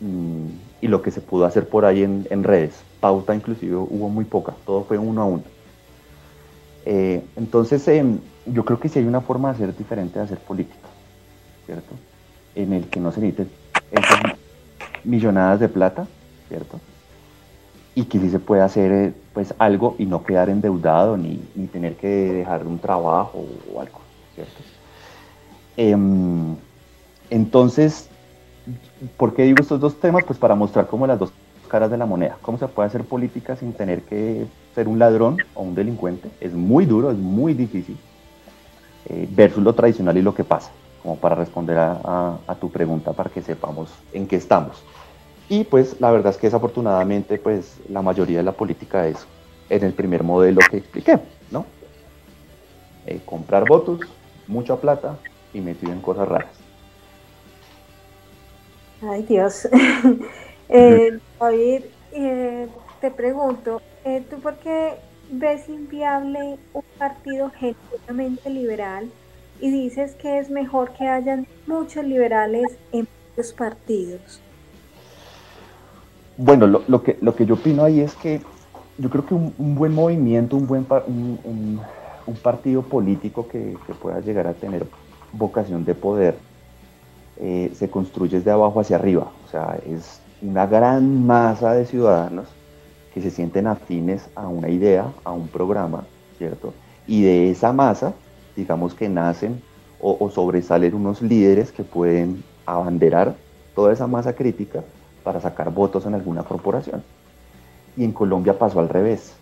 [0.00, 0.46] mm,
[0.80, 4.54] y lo que se pudo hacer por ahí en, redes, pauta inclusive hubo muy poca,
[4.64, 5.59] todo fue uno a uno.
[6.86, 10.38] Eh, entonces, em, yo creo que sí hay una forma de hacer diferente de hacer
[10.38, 10.88] política,
[11.66, 11.94] ¿cierto?
[12.54, 13.50] En el que no se necesiten
[13.92, 14.34] esas
[15.04, 16.06] millonadas de plata,
[16.48, 16.80] ¿cierto?
[17.94, 21.36] Y que sí se puede hacer eh, pues algo y no quedar endeudado ni,
[21.72, 24.00] tener que dejar un trabajo o algo,
[24.34, 24.60] ¿cierto?
[25.76, 26.56] Em,
[27.30, 28.08] entonces,
[29.16, 30.24] ¿por qué digo estos dos temas?
[30.24, 31.32] Pues para mostrar como las dos
[31.68, 32.36] caras de la moneda.
[32.42, 36.30] ¿Cómo se puede hacer política sin tener que ser un ladrón o un delincuente?
[36.40, 37.96] Es muy duro, es muy difícil.
[39.06, 40.70] Eh, versus lo tradicional y lo que pasa,
[41.02, 44.82] como para responder a, tu pregunta, para que sepamos en qué estamos.
[45.48, 49.26] Y pues la verdad es que desafortunadamente pues la mayoría de la política es
[49.68, 51.18] en el primer modelo que expliqué,
[51.50, 51.64] ¿no?
[53.06, 54.00] Eh, comprar votos,
[54.46, 55.16] mucha plata
[55.52, 56.52] y metido en cosas raras.
[59.02, 59.66] Ay Dios.
[60.68, 62.68] eh, David, eh,
[63.00, 64.94] te pregunto, eh, ¿tú por qué
[65.30, 69.10] ves inviable un partido genuinamente liberal
[69.60, 74.40] y dices que es mejor que hayan muchos liberales en muchos partidos?
[76.36, 78.40] Bueno, lo, que, lo que yo opino ahí es que
[78.96, 81.80] yo creo que un, buen movimiento, un buen un,
[82.42, 84.86] partido político que, pueda llegar a tener
[85.32, 86.36] vocación de poder,
[87.38, 89.30] eh, se construye desde abajo hacia arriba.
[89.44, 92.46] O sea, es una gran masa de ciudadanos
[93.12, 96.04] que se sienten afines a una idea, a un programa,
[96.38, 96.72] ¿cierto?
[97.06, 98.14] Y de esa masa,
[98.56, 99.60] digamos que nacen
[100.00, 103.34] o, sobresalen unos líderes que pueden abanderar
[103.74, 104.82] toda esa masa crítica
[105.22, 107.02] para sacar votos en alguna corporación.
[107.96, 109.34] Y en Colombia pasó al revés.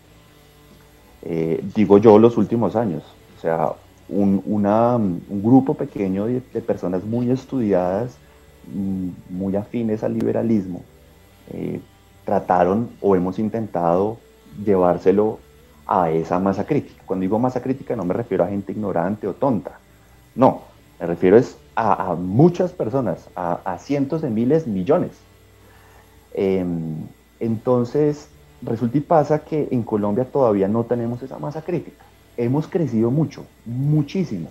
[1.23, 3.05] Eh, digo yo los últimos años.
[3.37, 3.73] O sea,
[4.09, 8.17] un, grupo pequeño de, personas muy estudiadas,
[8.73, 10.83] mm, muy afines al liberalismo,
[11.53, 11.81] eh,
[12.29, 14.19] trataron o hemos intentado
[14.63, 15.39] llevárselo
[15.87, 17.03] a esa masa crítica.
[17.07, 19.79] Cuando digo masa crítica no me refiero a gente ignorante o tonta.
[20.35, 20.61] No,
[21.01, 25.13] me refiero es a, muchas personas, a, cientos de miles, millones.
[26.35, 26.97] Em,
[27.41, 28.29] entonces,
[28.61, 32.05] resulta y pasa que en Colombia todavía no tenemos esa masa crítica.
[32.37, 34.51] Hemos crecido mucho, muchísimo,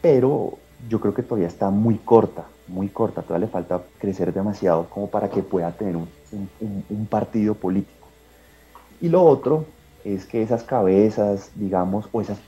[0.00, 4.84] pero yo creo que todavía está muy corta, muy corta, todavía le falta crecer demasiado
[4.84, 6.06] como para que pueda tener un,
[7.08, 8.06] partido político.
[9.00, 9.66] Y lo otro
[10.04, 12.38] es que esas cabezas, digamos, o esas,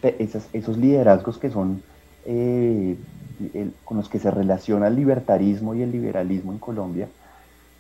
[0.53, 1.83] esos liderazgos que son
[2.25, 2.97] eh,
[3.85, 7.09] con los que se relaciona el libertarismo y el liberalismo en Colombia,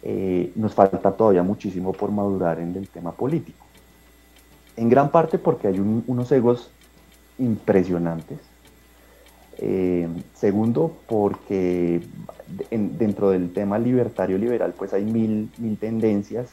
[0.02, 3.64] eh, nos falta todavía muchísimo por madurar en el tema político.
[4.76, 6.70] En gran parte porque hay unos egos
[7.38, 8.38] impresionantes.
[9.60, 12.00] Eh, segundo, porque
[12.70, 16.48] dentro del tema libertario liberal pues hay mil, mil tendencias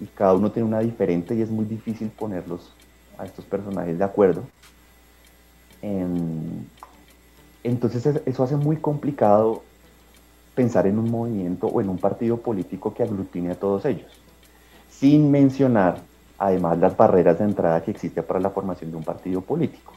[0.00, 2.72] y cada uno tiene una diferente y es muy difícil ponerlos
[3.18, 4.42] a estos personajes de acuerdo.
[5.82, 6.64] Em,
[7.62, 9.62] entonces eso hace muy complicado
[10.54, 14.10] pensar en un movimiento o en un partido político que aglutine a todos ellos,
[14.88, 16.00] sin mencionar
[16.38, 19.92] además las barreras de entrada que existen para la formación de un partido político,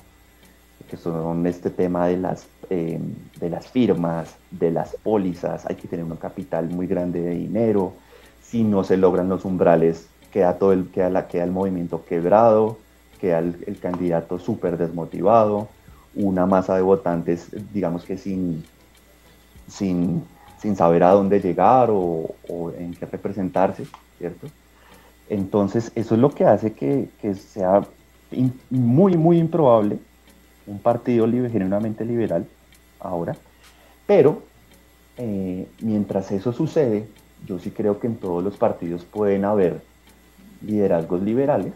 [0.89, 2.99] que son este tema de las, eh,
[3.39, 7.93] de las firmas, de las pólizas, hay que tener un capital muy grande de dinero,
[8.41, 12.77] si no se logran los umbrales, queda, todo el, queda, la, queda el movimiento quebrado,
[13.19, 15.67] queda el, candidato súper desmotivado,
[16.15, 18.63] una masa de votantes, digamos que sin,
[19.67, 20.23] sin
[20.63, 22.33] sin saber a dónde llegar o,
[22.77, 23.85] en qué representarse,
[24.17, 24.47] ¿cierto?
[25.27, 27.85] Entonces, eso es lo que hace que, sea
[28.69, 29.99] muy, muy improbable
[30.67, 32.45] un partido libre, genuinamente liberal
[32.99, 33.35] ahora,
[34.07, 34.41] pero
[35.17, 37.07] eh, mientras eso sucede,
[37.45, 39.81] yo sí creo que en todos los partidos pueden haber
[40.65, 41.73] liderazgos liberales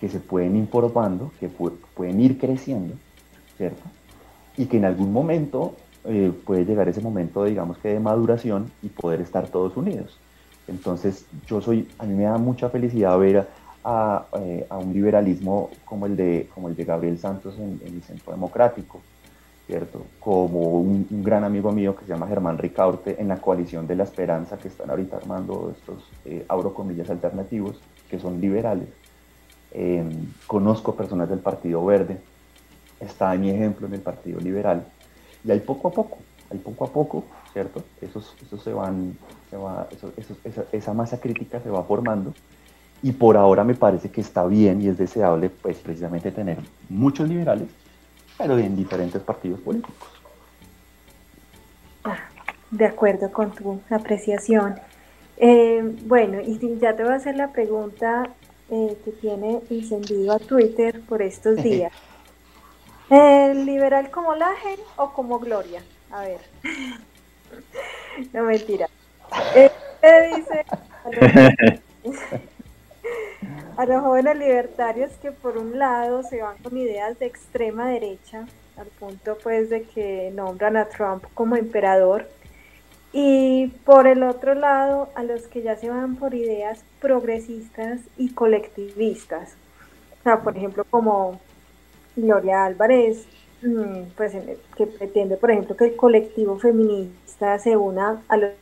[0.00, 0.68] que se pueden ir
[1.38, 2.94] que pueden ir creciendo,
[3.56, 3.82] ¿cierto?
[4.56, 8.88] Y que en algún momento eh, puede llegar ese momento, digamos que de maduración y
[8.88, 10.18] poder estar todos unidos.
[10.66, 13.48] Entonces, yo soy, a mí me da mucha felicidad ver a,
[13.84, 19.00] eh, un liberalismo como el de, como el de Gabriel Santos en, el Centro Democrático,
[19.66, 20.06] ¿cierto?
[20.20, 24.04] Como un, gran amigo mío que se llama Germán Ricaurte en la coalición de la
[24.04, 28.88] esperanza que están ahorita armando estos, eh, comillas, alternativos, que son liberales.
[29.72, 32.18] Em, conozco personas del Partido Verde,
[33.00, 34.84] está mi ejemplo en el Partido Liberal,
[35.44, 36.18] y ahí poco a poco,
[36.50, 37.82] ahí poco a poco, ¿cierto?
[38.00, 39.16] Esos, esos se van,
[39.50, 39.88] se va,
[40.72, 42.32] esa, masa crítica se va formando
[43.02, 47.28] y por ahora me parece que está bien y es deseable, pues precisamente tener muchos
[47.28, 47.68] liberales,
[48.38, 50.08] pero en diferentes partidos políticos.
[52.04, 52.18] Ah,
[52.70, 54.76] de acuerdo con tu apreciación.
[55.36, 58.28] Eh, bueno, y ya te voy a hacer la pregunta
[58.70, 61.92] eh, que tiene encendido a Twitter por estos días.
[63.10, 65.82] ¿El liberal como Laje o como Gloria?
[66.10, 66.40] A ver.
[68.32, 68.86] no mentira.
[69.54, 70.64] Eh, ¿Qué dice
[73.76, 78.46] a los, jóvenes libertarios que por un lado se van con ideas de extrema derecha,
[78.76, 82.26] al punto pues de que nombran a Trump como emperador,
[83.14, 88.30] Y por el otro lado, a los que ya se van por ideas progresistas y
[88.32, 89.54] colectivistas.
[90.20, 91.38] O sea, por ejemplo, como
[92.16, 93.26] Gloria Álvarez,
[93.62, 94.34] mm, pues
[94.76, 98.52] que pretende, por ejemplo, que el colectivo feminista se una a los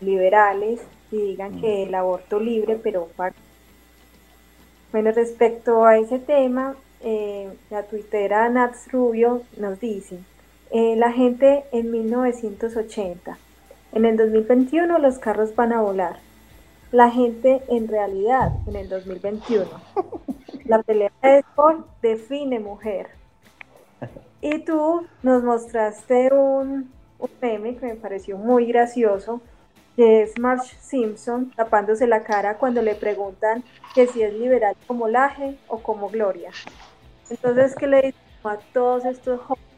[0.00, 3.08] liberales y digan que el aborto libre, pero
[4.92, 10.18] bueno, respecto a ese tema, eh, la tuitera Nats Rubio nos dice,
[10.70, 13.38] eh, la gente en 1980,
[13.92, 16.18] en el 2021 los carros van a volar,
[16.92, 19.66] la gente en realidad en el 2021.
[20.64, 23.08] La pelea de sport define mujer.
[24.40, 29.40] Y tú nos mostraste un, un meme que me pareció muy gracioso,
[29.96, 33.62] que es Marge Simpson tapándose la cara cuando le preguntan
[33.94, 36.50] que si es liberal como Laje o como Gloria.
[37.28, 39.68] Entonces, ¿qué le digo a todos estos jóvenes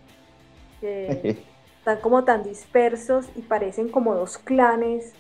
[0.81, 1.45] que
[1.79, 5.13] están como tan dispersos y parecen como dos clanes?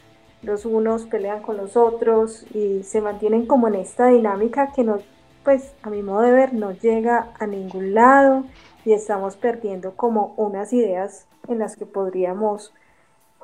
[0.42, 4.98] Los unos pelean con los otros y se mantienen como en esta dinámica que no,
[5.42, 8.44] pues a mi modo de ver, no llega a ningún lado
[8.84, 12.72] y estamos perdiendo como unas ideas en las que podríamos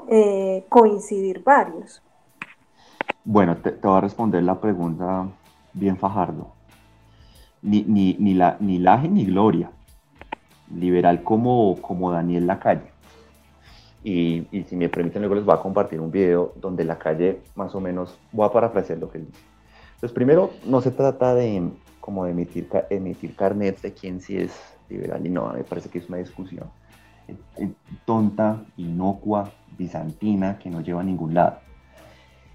[0.08, 2.02] eh, coincidir varios.
[3.24, 5.28] Bueno, te, voy a responder la pregunta
[5.72, 6.52] bien fajardo.
[7.62, 9.70] Ni, ni, ni, la, ni Laje ni Gloria.
[10.74, 12.90] Liberal como, como Daniel Lacalle.
[14.02, 17.42] Y, y, si me permiten, luego les voy a compartir un video donde la calle,
[17.54, 19.40] más o menos, voy a parafrasear lo que él dice.
[19.94, 21.68] Entonces, primero, no se trata de
[22.00, 24.58] como de emitir, emitir carnets de quién sí es
[24.88, 26.70] liberal y no, me parece que es una discusión
[28.04, 31.58] tonta, inocua, bizantina, que no lleva a ningún lado.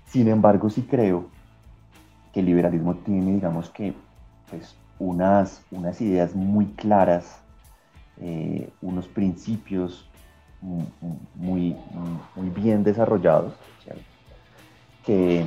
[0.05, 1.27] Sin embargo, sí creo
[2.31, 3.93] que el liberalismo tiene, digamos que,
[4.49, 7.41] pues, unas, unas ideas muy claras,
[8.21, 10.07] eh, unos principios
[11.35, 11.75] muy,
[12.35, 13.53] muy bien desarrollados,
[15.05, 15.43] que,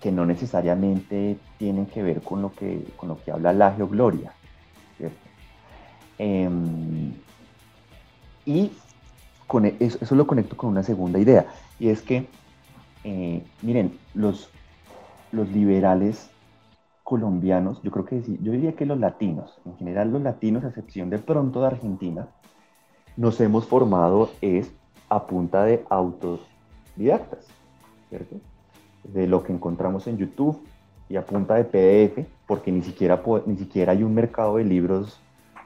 [0.00, 4.32] que, no necesariamente tienen que ver con lo que, con lo que habla la Gloria.
[4.96, 5.16] ¿cierto?
[6.18, 7.12] Em,
[8.44, 8.72] y
[9.80, 11.46] eso, lo conecto con una segunda idea,
[11.78, 12.26] y es que,
[13.04, 14.50] eh, miren, los,
[15.32, 16.30] los liberales
[17.02, 21.10] colombianos, yo creo que yo diría que los latinos, en general los latinos, a excepción
[21.10, 22.28] de pronto de Argentina,
[23.16, 24.70] nos hemos formado es
[25.08, 27.46] a punta de autodidactas,
[28.08, 28.36] ¿cierto?
[29.02, 30.62] De lo que encontramos en YouTube
[31.08, 35.20] y a punta de PDF, porque ni siquiera, ni siquiera hay un mercado de libros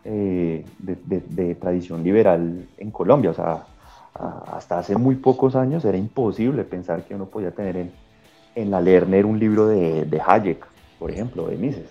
[0.07, 3.31] eh, de, tradición liberal en Colombia.
[3.31, 3.66] O sea,
[4.14, 7.90] hasta hace muy pocos años era imposible pensar que uno podía tener en,
[8.55, 10.64] en la Lerner un libro de, de Hayek,
[10.98, 11.85] por ejemplo, de Mises.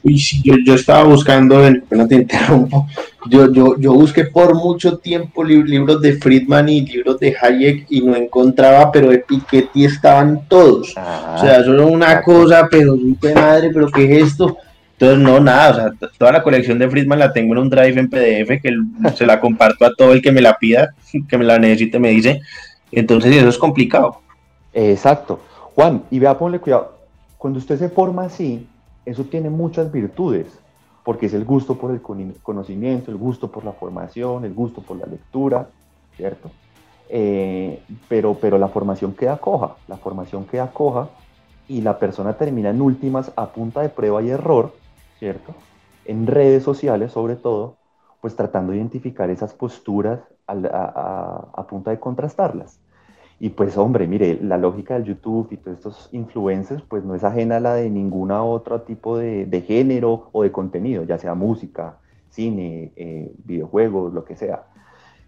[0.43, 1.59] yo, yo, estaba buscando,
[1.91, 2.87] no te interrumpo,
[3.29, 8.01] yo, yo, yo busqué por mucho tiempo libros de Friedman y libros de Hayek y
[8.01, 10.91] no encontraba, pero de Piketty estaban todos.
[10.91, 12.97] o sea, eso era una cosa, pero
[13.35, 14.57] madre, pero ¿qué es esto?
[15.03, 17.99] Entonces, no, nada, o sea, toda la colección de Friedman la tengo en un drive
[17.99, 18.73] en PDF que
[19.15, 20.95] se la comparto a todo el que me la pida,
[21.27, 22.39] que me la necesite, me dice.
[22.89, 24.21] Entonces, eso es complicado.
[24.71, 25.41] Exacto.
[25.75, 26.99] Juan, y vea, ponle cuidado.
[27.37, 28.65] Cuando usted se forma así,
[29.05, 30.47] eso tiene muchas virtudes,
[31.03, 32.01] porque es el gusto por el
[32.41, 35.67] conocimiento, el gusto por la formación, el gusto por la lectura,
[36.15, 36.49] ¿cierto?
[37.09, 41.09] Eh, pero, pero la formación queda coja, la formación queda coja
[41.67, 44.81] y la persona termina en últimas a punta de prueba y error
[45.23, 45.55] ¿cierto?
[46.03, 47.77] En redes sociales, sobre todo,
[48.19, 52.81] pues tratando de identificar esas posturas a, punta de contrastarlas.
[53.39, 57.23] Y pues hombre, mire, la lógica del YouTube y todos estos influencers pues no es
[57.23, 61.99] ajena a la de ninguna otro tipo de, género o de contenido, ya sea música,
[62.29, 64.65] cine, eh, videojuegos, lo que sea.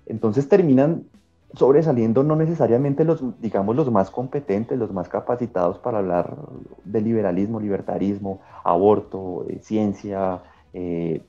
[0.08, 1.06] Entonces terminan
[1.54, 6.36] sobresaliendo no necesariamente los, digamos, los más competentes, los más capacitados para hablar
[6.84, 10.42] de liberalismo, libertarismo, aborto, eh, ciencia,
[10.74, 11.22] eh,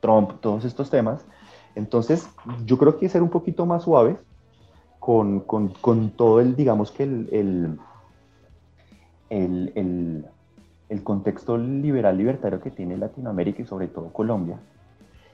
[0.00, 1.24] Trump, todos estos temas.
[1.74, 2.28] Entonces,
[2.66, 4.16] yo creo que ser un poquito más suaves
[4.98, 7.78] con, con, todo el, digamos que el,
[9.30, 10.26] el, el,
[10.88, 14.58] el contexto liberal libertario que tiene Latinoamérica y sobre todo Colombia,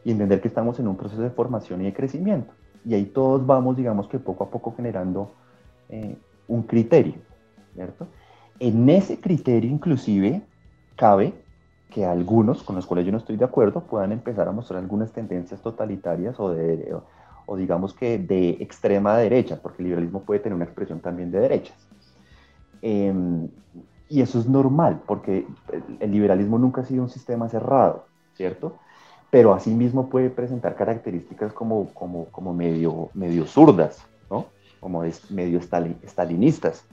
[0.04, 2.54] y entender que estamos en un proceso de formación y de crecimiento
[2.84, 5.32] y ahí todos vamos, digamos que poco a poco generando
[5.88, 6.16] eh,
[6.46, 7.14] un criterio,
[7.74, 8.06] ¿cierto?
[8.58, 10.42] En ese criterio inclusive
[10.96, 11.34] cabe
[11.90, 15.12] que algunos, con los cuales yo no estoy de acuerdo, puedan empezar a mostrar algunas
[15.12, 16.94] tendencias totalitarias o, de,
[17.46, 21.40] o, digamos que de extrema derecha, porque el liberalismo puede tener una expresión también de
[21.40, 21.76] derechas.
[22.82, 23.48] Em,
[24.08, 25.46] y eso es normal, porque
[26.00, 28.78] el liberalismo nunca ha sido un sistema cerrado, ¿cierto?
[29.30, 34.46] Pero asimismo puede presentar características como, como, como medio, medio zurdas, ¿no?
[34.80, 36.84] como medio stalinistas.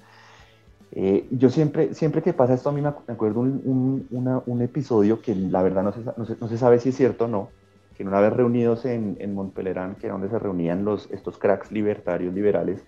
[0.92, 4.08] Eh, yo siempre, siempre que pasa esto, a mí me acuerdo un,
[4.46, 7.50] un, episodio que la verdad no se, no, se, sabe si es cierto o no,
[7.98, 11.72] que una vez reunidos en, en Montpellerin, que era donde se reunían los, estos cracks
[11.72, 12.82] libertarios liberales,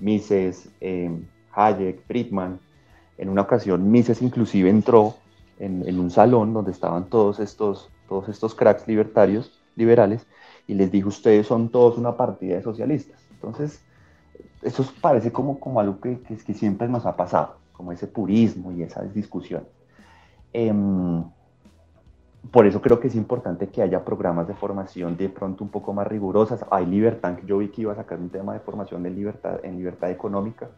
[0.00, 1.10] Mises, eh,
[1.52, 2.58] Hayek, Friedman,
[3.18, 5.14] en una ocasión Mises inclusive entró
[5.60, 10.26] en, en, un salón donde estaban todos estos, todos estos cracks libertarios, liberales,
[10.66, 13.18] y les dijo, ustedes son todos una partida de socialistas.
[13.30, 13.82] Entonces,
[14.60, 18.82] eso parece como, como algo que, que, siempre nos ha pasado, como ese purismo y
[18.82, 19.64] esa discusión.
[20.52, 21.24] Em,
[22.50, 25.94] por eso creo que es importante que haya programas de formación de pronto un poco
[25.94, 26.66] más rigurosas.
[26.70, 29.78] Hay libertad, yo vi que iba a sacar un tema de formación de libertad, en
[29.78, 30.68] libertad económica,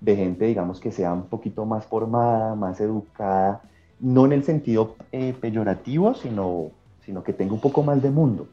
[0.00, 3.62] de gente, digamos, que sea un poquito más formada, más educada,
[4.00, 6.70] no en el sentido eh, peyorativo, sino,
[7.04, 8.48] sino que tenga un poco más de mundo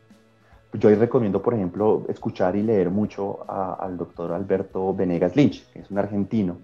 [0.78, 5.80] yo ahí recomiendo, por ejemplo, escuchar y leer mucho al doctor Alberto Venegas Lynch, que
[5.80, 6.58] es un argentino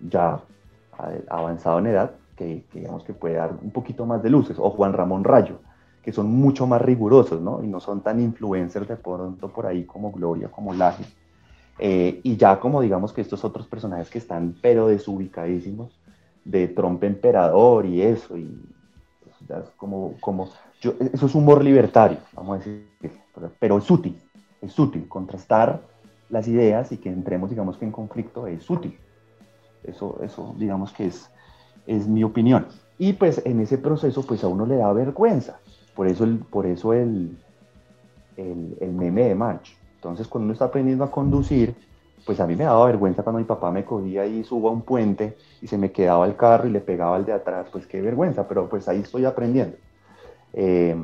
[0.00, 0.40] ya
[1.28, 4.92] avanzado en edad, que, digamos que puede dar un poquito más de luces, o Juan
[4.92, 5.60] Ramón Rayo,
[6.02, 7.62] que son mucho más rigurosos, ¿no?
[7.62, 11.04] Y no son tan influencers de pronto por ahí como Gloria, como Laje.
[11.78, 15.92] Eh, y ya como digamos que estos otros personajes que están pero desubicadísimos,
[16.48, 18.50] de Trump emperador y eso, y
[19.22, 20.48] pues, ya es como, como
[20.80, 22.86] eso es humor libertario, vamos a decir,
[23.58, 24.18] pero es útil,
[24.62, 25.80] es útil contrastar
[26.30, 28.98] las ideas y que entremos, digamos que en conflicto es útil.
[29.84, 31.30] Eso, eso digamos que es,
[31.86, 32.66] es mi opinión.
[32.98, 35.60] Y pues en ese proceso, pues a uno le da vergüenza.
[35.94, 37.36] Por eso el, por eso el,
[38.36, 39.76] el, el meme de March.
[39.94, 41.74] Entonces, cuando uno está aprendiendo a conducir,
[42.24, 44.82] pues a mí me daba vergüenza cuando mi papá me cogía y subo a un
[44.82, 48.00] puente y se me quedaba el carro y le pegaba al de atrás, pues qué
[48.00, 49.76] vergüenza, pero pues ahí estoy aprendiendo.
[50.52, 50.96] Eh,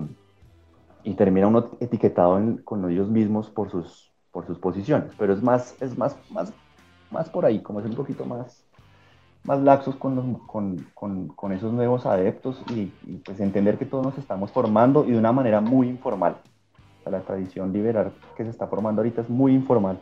[1.02, 4.10] y termina uno etiquetado con ellos mismos por sus,
[4.60, 6.52] posiciones, pero es más, es más, más,
[7.10, 8.64] más por ahí, como es un poquito más,
[9.44, 12.86] más laxos con, con esos nuevos adeptos y,
[13.24, 16.36] pues entender que todos nos estamos formando y de una manera muy informal.
[17.08, 20.00] la tradición liberal que se está formando ahorita es muy informal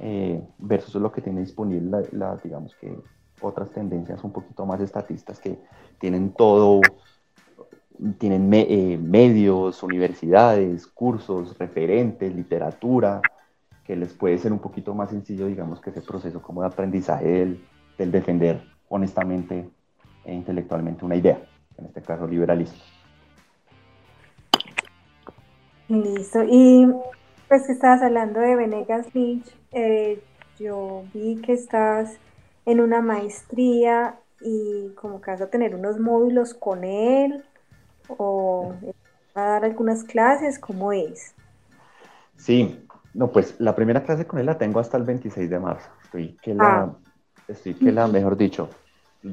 [0.00, 2.96] eh, versus lo que tiene disponible la, digamos que
[3.42, 5.58] otras tendencias un poquito más estatistas que
[5.98, 6.80] tienen todo
[8.18, 13.20] tienen eh, medios, universidades, cursos, referentes, literatura,
[13.84, 17.58] que les puede ser un poquito más sencillo, digamos, que ese proceso como de aprendizaje
[17.98, 19.68] del, defender honestamente
[20.24, 21.42] e intelectualmente una idea,
[21.76, 22.78] en este caso liberalismo.
[25.88, 26.42] Listo.
[26.44, 26.86] Y
[27.50, 30.22] pues que estabas hablando de Venegas Lynch, eh,
[30.56, 32.16] yo vi que estás
[32.64, 37.42] en una maestría y como que vas a tener unos módulos con él
[38.06, 38.72] o
[39.34, 40.60] a dar algunas clases?
[40.60, 41.34] ¿Cómo es?
[42.36, 45.90] Sí, no, pues la primera clase con él la tengo hasta el 26 de marzo.
[46.04, 46.96] Estoy que la, ah.
[47.48, 48.70] estoy que la, mejor dicho,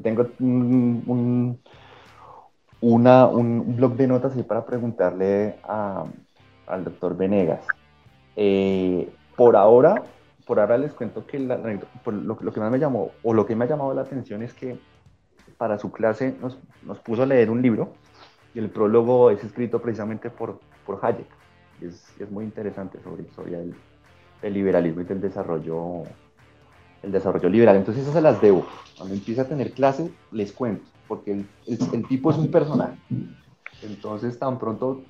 [0.02, 1.60] tengo un,
[2.80, 7.64] una, un blog de notas ahí para preguntarle al doctor Venegas.
[8.40, 10.04] Eh, por ahora,
[10.46, 13.68] por ahora les cuento que lo, que más me llamó, o lo que me ha
[13.68, 14.78] llamado la atención es que
[15.56, 16.56] para su clase nos,
[17.00, 17.94] puso a leer un libro
[18.54, 21.26] y el prólogo es escrito precisamente por, por Hayek.
[21.82, 23.74] Es, es muy interesante sobre, sobre el,
[24.42, 26.04] el, liberalismo y el desarrollo,
[27.02, 27.74] el desarrollo liberal.
[27.74, 28.64] Entonces esas se las debo.
[28.96, 32.96] Cuando empiece a tener clase, les cuento, porque el, el, tipo es un personaje.
[33.82, 35.02] Entonces tan pronto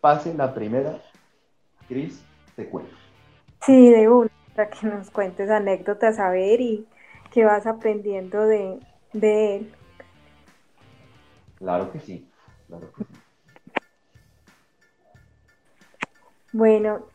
[0.00, 0.98] pase la primera,
[1.86, 2.24] Cris,
[2.60, 2.94] te cuento.
[3.62, 6.86] Sí, de una, para que nos cuentes anécdotas a ver y
[7.30, 8.78] que vas aprendiendo de,
[9.12, 9.74] de él.
[11.56, 12.26] Claro que sí.
[16.52, 17.06] Bueno,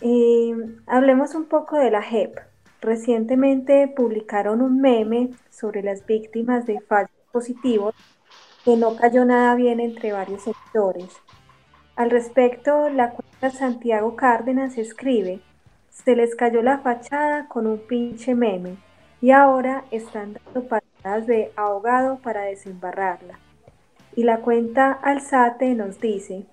[0.88, 2.39] hablemos un poco de la JEP.
[2.82, 7.93] Recientemente publicaron un meme sobre las víctimas de falsos positivos
[8.64, 11.10] que no cayó nada bien entre varios sectores.
[11.96, 13.14] Al respecto, la
[13.52, 15.41] Santiago Cárdenas escribe,
[15.89, 18.78] se les cayó la fachada con un pinche meme
[19.22, 23.39] y ahora están dando patadas de ahogado para desembarrarla.
[24.16, 26.46] Y la cuenta Alzate nos dice,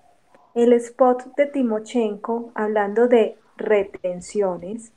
[0.54, 4.92] el spot de Timochenko hablando de retenciones,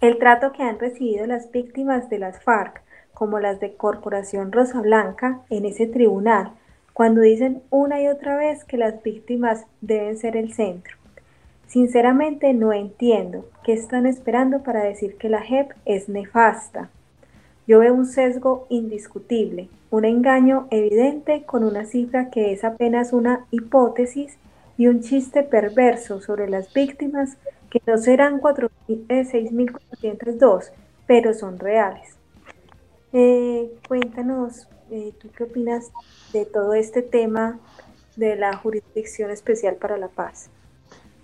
[0.00, 2.82] el trato que han recibido las víctimas de las FARC,
[3.14, 6.52] como las de Corporación Rosa Blanca, en ese tribunal,
[6.92, 11.01] cuando dicen una y otra vez que las víctimas deben ser el centro.
[11.72, 16.90] Sinceramente no entiendo qué están esperando para decir que la JEP es nefasta.
[17.66, 23.46] Yo veo un sesgo indiscutible, un engaño evidente con una cifra que es apenas una
[23.50, 24.36] hipótesis
[24.76, 27.38] y un chiste perverso sobre las víctimas
[27.70, 30.72] que no serán 6.402,
[31.06, 32.18] pero son reales.
[33.14, 35.90] Eh, cuéntanos, eh, ¿tú qué opinas
[36.34, 37.58] de todo este tema
[38.16, 40.50] de la Jurisdicción Especial para la Paz?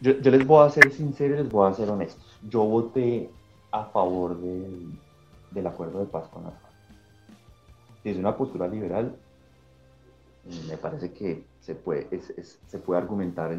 [0.00, 2.38] Yo, les voy a ser sincero y les voy a ser honestos.
[2.48, 3.30] Yo voté
[3.70, 6.72] a favor del acuerdo de paz con la paz.
[8.04, 9.16] Desde una postura liberal,
[10.68, 13.56] me parece que se puede, se puede argumentar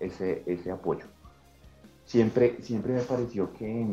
[0.00, 1.06] ese, ese apoyo.
[2.04, 3.86] Siempre, siempre me pareció que,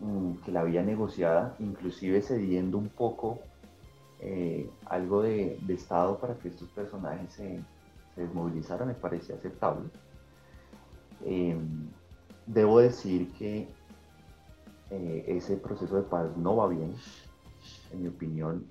[0.00, 3.40] mm, que la vía negociada, inclusive cediendo un poco
[4.20, 7.60] eh, algo de, Estado para que estos personajes se,
[8.16, 9.88] desmovilizaran, me parecía aceptable.
[11.24, 11.88] Em,
[12.46, 13.68] debo decir que
[14.90, 16.94] eh, ese proceso de paz no va bien,
[17.92, 18.66] en mi opinión,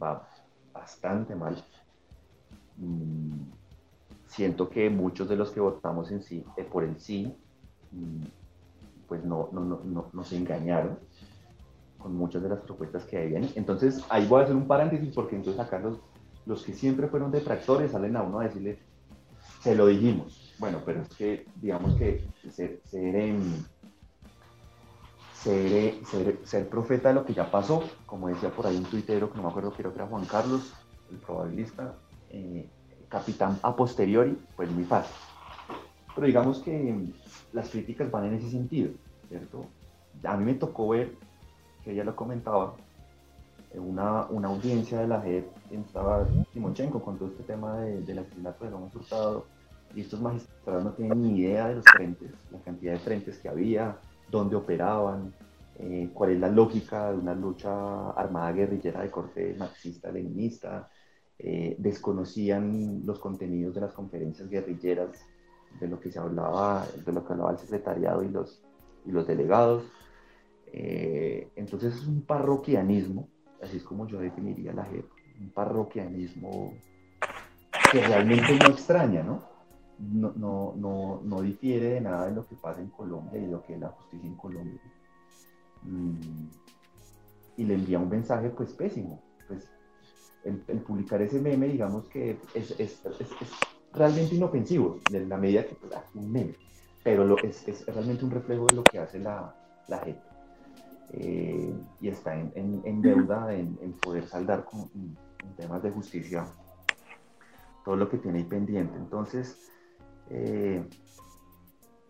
[0.00, 0.28] va
[0.72, 1.62] bastante mal.
[2.76, 3.50] Mm,
[4.26, 7.34] siento que muchos de los que votamos en sí, eh, por el sí,
[7.92, 8.24] mm,
[9.08, 10.98] pues no, no, no, nos engañaron
[11.98, 13.50] con muchas de las propuestas que vienen.
[13.54, 15.98] Entonces, ahí voy a hacer un paréntesis porque entonces acá los,
[16.46, 18.78] los que siempre fueron detractores salen a uno a decirle,
[19.60, 20.54] se lo dijimos.
[20.58, 23.34] Bueno, pero es que, digamos que ser, ser,
[26.04, 29.36] ser, ser, profeta de lo que ya pasó, como decía por ahí un tuitero, que
[29.36, 30.72] no me acuerdo, creo que era Juan Carlos,
[31.10, 31.94] el probabilista,
[32.30, 32.68] eh,
[33.08, 35.14] capitán a posteriori, pues muy fácil.
[36.14, 37.12] Pero digamos que
[37.52, 38.92] las críticas van en ese sentido,
[39.28, 39.66] ¿cierto?
[40.24, 41.12] A mí me tocó ver,
[41.84, 42.74] que ella lo comentaba,
[43.78, 48.64] una, una audiencia de la JEP, estaba Timochenko con todo este tema de, del asesinato
[48.64, 49.46] de Gómez Hurtado,
[49.94, 53.48] y estos magistrados no tienen ni idea de los frentes, la cantidad de frentes que
[53.48, 53.98] había,
[54.30, 55.32] dónde operaban,
[55.78, 60.90] eh, cuál es la lógica de una lucha armada guerrillera de corte marxista-leninista,
[61.38, 65.10] eh, desconocían los contenidos de las conferencias guerrilleras,
[65.80, 68.62] de lo que se hablaba, de lo que hablaba el secretariado y los,
[69.04, 69.84] y los delegados.
[70.72, 73.28] Eh, entonces es un parroquianismo,
[73.62, 75.06] así es como yo definiría la JEP,
[75.40, 76.74] un parroquianismo
[77.90, 79.42] que realmente no extraña, ¿no?
[79.98, 83.52] No, no, no, no difiere de nada de lo que pasa en Colombia y de
[83.52, 84.80] lo que es la justicia en Colombia.
[85.82, 86.48] Mm,
[87.56, 89.68] y le envía un mensaje pues pésimo, pues
[90.44, 93.30] el, publicar ese meme, digamos que es, es, es,
[93.92, 96.54] realmente inofensivo, en la medida que pues, ah, un meme,
[97.02, 99.54] pero lo, es, realmente un reflejo de lo que hace la,
[99.88, 100.25] la gente.
[101.12, 104.90] Eh, y está en, en, deuda en, poder saldar con,
[105.56, 106.44] temas de justicia
[107.84, 108.96] todo lo que tiene ahí pendiente.
[108.96, 109.70] Entonces,
[110.30, 110.84] eh,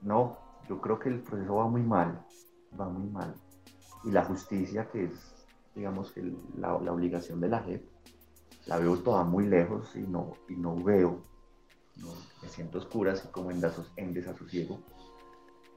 [0.00, 0.38] no,
[0.68, 2.24] yo creo que el proceso va muy mal,
[2.78, 3.34] va muy mal.
[4.04, 7.84] Y la justicia, que es, digamos, que la, obligación de la JEP,
[8.66, 11.20] la veo toda muy lejos y no, y no veo,
[12.42, 13.62] me siento oscura, así como en,
[13.96, 14.80] en desasosiego,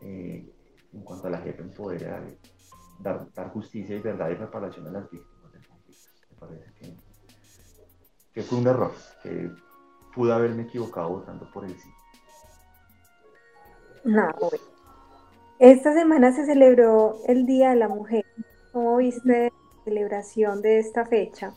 [0.02, 0.50] eh,
[0.94, 2.38] en cuanto a la jefe en poder
[3.00, 6.10] dar, dar, justicia y verdad y reparación a las víctimas del conflicto.
[6.30, 6.96] Me parece que,
[8.34, 8.92] que fue un error,
[9.24, 9.52] que
[10.14, 11.90] pude haberme equivocado votando por el sí.
[14.04, 14.30] No,
[15.60, 18.26] Esta semana se celebró el Día de la Mujer.
[18.72, 21.54] ¿Cómo viste la celebración de esta fecha?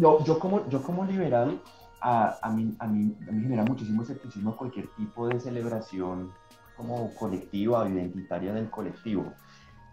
[0.00, 1.60] yo, yo, como, yo como liberal,
[2.00, 6.32] a, a, mí, a, mí, a mí genera muchísimo escepticismo cualquier tipo de celebración
[6.76, 9.32] como colectiva, identitaria del colectivo.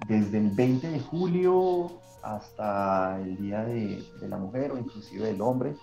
[0.08, 5.76] Desde el 20 de julio hasta el Día de, la Mujer o inclusive del Hombre,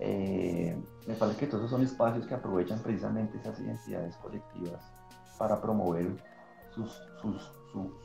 [0.00, 0.76] eh,
[1.06, 4.82] me parece que todos son espacios que aprovechan precisamente esas identidades colectivas
[5.38, 6.16] para promover
[6.74, 7.38] sus, su,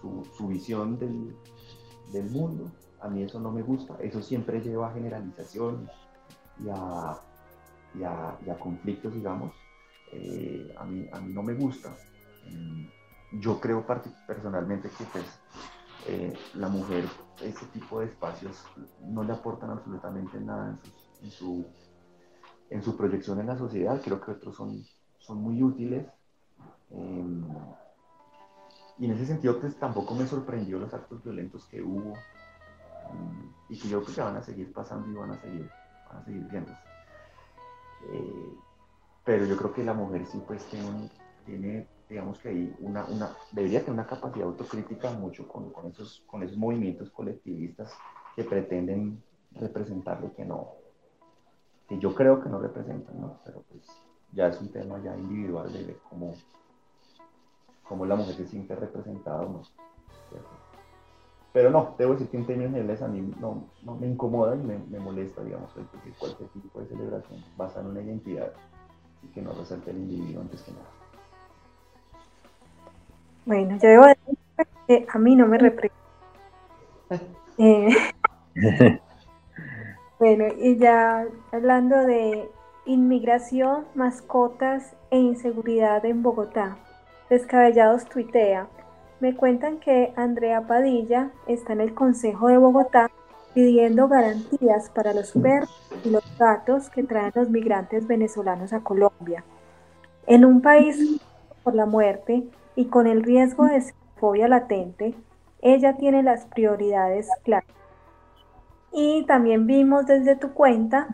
[0.01, 1.35] su, su, visión del,
[2.11, 2.71] del mundo
[3.01, 3.95] a mí eso no me gusta.
[4.01, 5.89] Eso siempre lleva a generalización
[6.63, 7.19] y a,
[8.59, 9.53] conflictos, digamos.
[10.11, 11.95] Eh, a, mí, a mí no me gusta.
[12.49, 12.85] Mm,
[13.39, 13.85] yo creo
[14.25, 15.25] personalmente que pues,
[16.07, 17.05] eh, la mujer,
[17.41, 18.63] ese tipo de espacios
[19.01, 20.77] no le aportan absolutamente nada
[21.21, 21.65] en, su,
[22.69, 24.01] en su proyección en la sociedad.
[24.01, 24.83] Creo que otros son,
[25.19, 26.07] son muy útiles.
[26.91, 27.43] Em,
[28.99, 32.13] y en ese sentido, pues tampoco me sorprendió los actos violentos que hubo
[33.69, 35.69] y que yo creo que van a seguir pasando y van a seguir,
[36.07, 36.79] van a seguir viéndose.
[38.11, 38.53] Eh,
[39.23, 40.65] pero yo creo que la mujer sí pues
[41.45, 46.23] tiene digamos que ahí una, una, debería tener una capacidad autocrítica mucho con, con, esos,
[46.27, 47.93] con esos movimientos colectivistas
[48.35, 50.73] que pretenden representar lo que no,
[51.87, 53.39] que yo creo que no representan, ¿no?
[53.43, 53.83] Pero pues
[54.33, 56.33] ya es un tema ya individual de cómo,
[57.87, 59.61] cómo la mujer se siente representada o no.
[61.53, 64.59] Pero no, debo decir que en términos generales a mí no, no me incomoda y
[64.59, 68.53] me, me molesta, digamos, porque cualquier tipo de celebración basada en una identidad
[69.23, 70.96] y que no resalte el individuo antes que nada.
[73.47, 74.37] Bueno, yo debo decir
[74.87, 75.95] que a mí no me representa.
[77.59, 77.89] Eh,
[80.19, 82.47] bueno, y ya hablando de
[82.85, 86.77] inmigración, mascotas e inseguridad en Bogotá.
[87.31, 88.67] Descabellados tuitea.
[89.21, 93.09] Me cuentan que Andrea Padilla está en el Consejo de Bogotá
[93.55, 99.43] pidiendo garantías para los perros y los gatos que traen los migrantes venezolanos a Colombia.
[100.27, 101.19] En un país
[101.63, 102.43] por la muerte
[102.77, 103.83] y con el riesgo de
[104.19, 105.15] fobia latente,
[105.61, 107.67] ella tiene las prioridades claras.
[108.93, 111.07] Y también vimos desde tu cuenta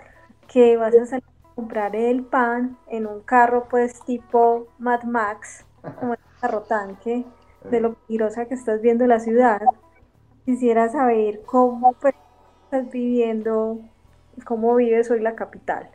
[0.52, 5.66] que vas a salir a comprar el pan en un carro pues tipo Mad Max,
[6.02, 7.26] como el carro tanque,
[7.72, 9.62] de lo peligrosa que estás viendo la ciudad.
[10.44, 12.14] Quisiera saber cómo pues,
[12.66, 13.80] estás viviendo,
[14.44, 15.90] cómo vives hoy la capital.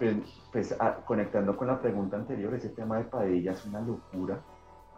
[0.00, 4.42] Pues, pues ah, conectando con la pregunta anterior, ese tema de Padilla es una locura.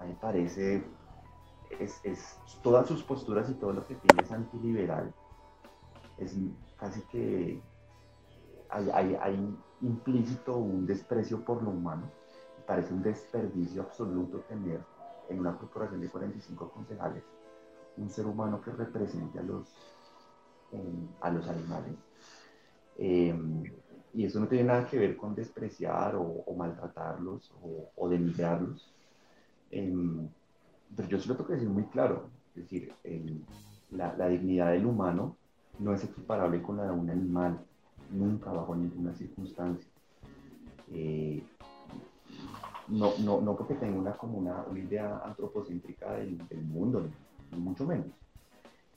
[0.01, 0.85] A mí me parece,
[1.79, 5.15] es, es, todas sus posturas y todo lo que tiene es antiliberal.
[6.19, 6.37] Es
[6.77, 7.63] casi que
[8.69, 12.11] hay, hay, implícito un desprecio por lo humano.
[12.67, 14.81] Parece un desperdicio absoluto tener
[15.29, 17.23] en una corporación de 45 concejales
[17.97, 19.69] un ser humano que represente a los,
[20.73, 21.95] eh, a los animales.
[22.97, 23.35] Eh,
[24.15, 28.93] y eso no tiene nada que ver con despreciar o, maltratarlos o, o denigrarlos.
[29.71, 29.93] Eh,
[30.97, 32.93] pero yo sí lo tengo que decir muy claro, es decir,
[33.91, 35.37] la, la, dignidad del humano
[35.81, 37.59] no es equiparable con la de un animal,
[38.13, 39.91] nunca bajo ninguna circunstancia.
[42.89, 47.09] no, no, no porque tenga una, como una idea antropocéntrica del, del mundo,
[47.57, 48.07] mucho menos,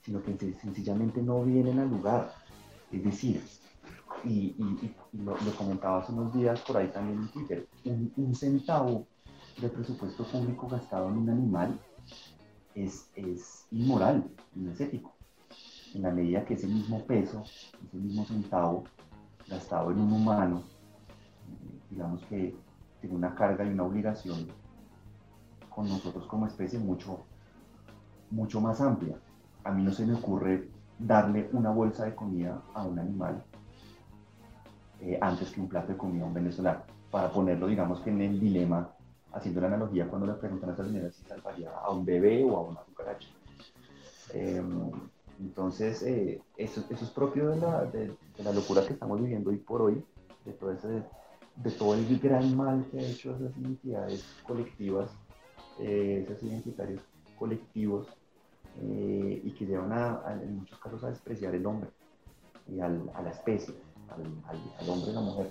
[0.02, 2.32] sino que sencillamente no vienen al lugar.
[2.92, 3.42] Es decir,
[4.24, 4.54] y,
[5.12, 9.06] lo, comentaba hace unos días por ahí también en Twitter, un, centavo
[9.60, 11.78] de presupuesto público gastado en un animal
[12.74, 15.14] es, es inmoral, no es ético.
[15.94, 17.42] En la medida que ese mismo peso,
[17.86, 18.84] ese mismo centavo
[19.48, 20.62] gastado en un humano,
[21.90, 22.54] digamos que
[23.00, 24.48] tiene una carga y una obligación
[25.70, 27.24] con nosotros como especie mucho,
[28.30, 29.18] mucho más amplia.
[29.64, 33.44] A mí no se me ocurre darle una bolsa de comida a un animal
[35.00, 38.20] eh, antes que un plato de comida a un venezolano, para ponerlo, digamos que en
[38.20, 38.90] el dilema,
[39.32, 42.56] haciendo la analogía cuando le preguntan a esa señora si salvaría a un bebé o
[42.56, 43.28] a una cucaracha.
[44.32, 44.90] Em,
[45.40, 47.56] entonces, eh, eso, es propio de
[48.42, 50.04] la, locura que estamos viviendo hoy por hoy,
[50.44, 50.88] de todo, ese,
[51.56, 55.10] de todo el gran mal que ha hecho esas identidades colectivas,
[55.78, 57.02] eh, esos identitarios
[57.38, 58.08] colectivos
[58.80, 61.90] eh, y que llevan a, muchos casos a despreciar el hombre
[62.68, 63.74] y a la especie,
[64.10, 65.50] al, hombre y la mujer.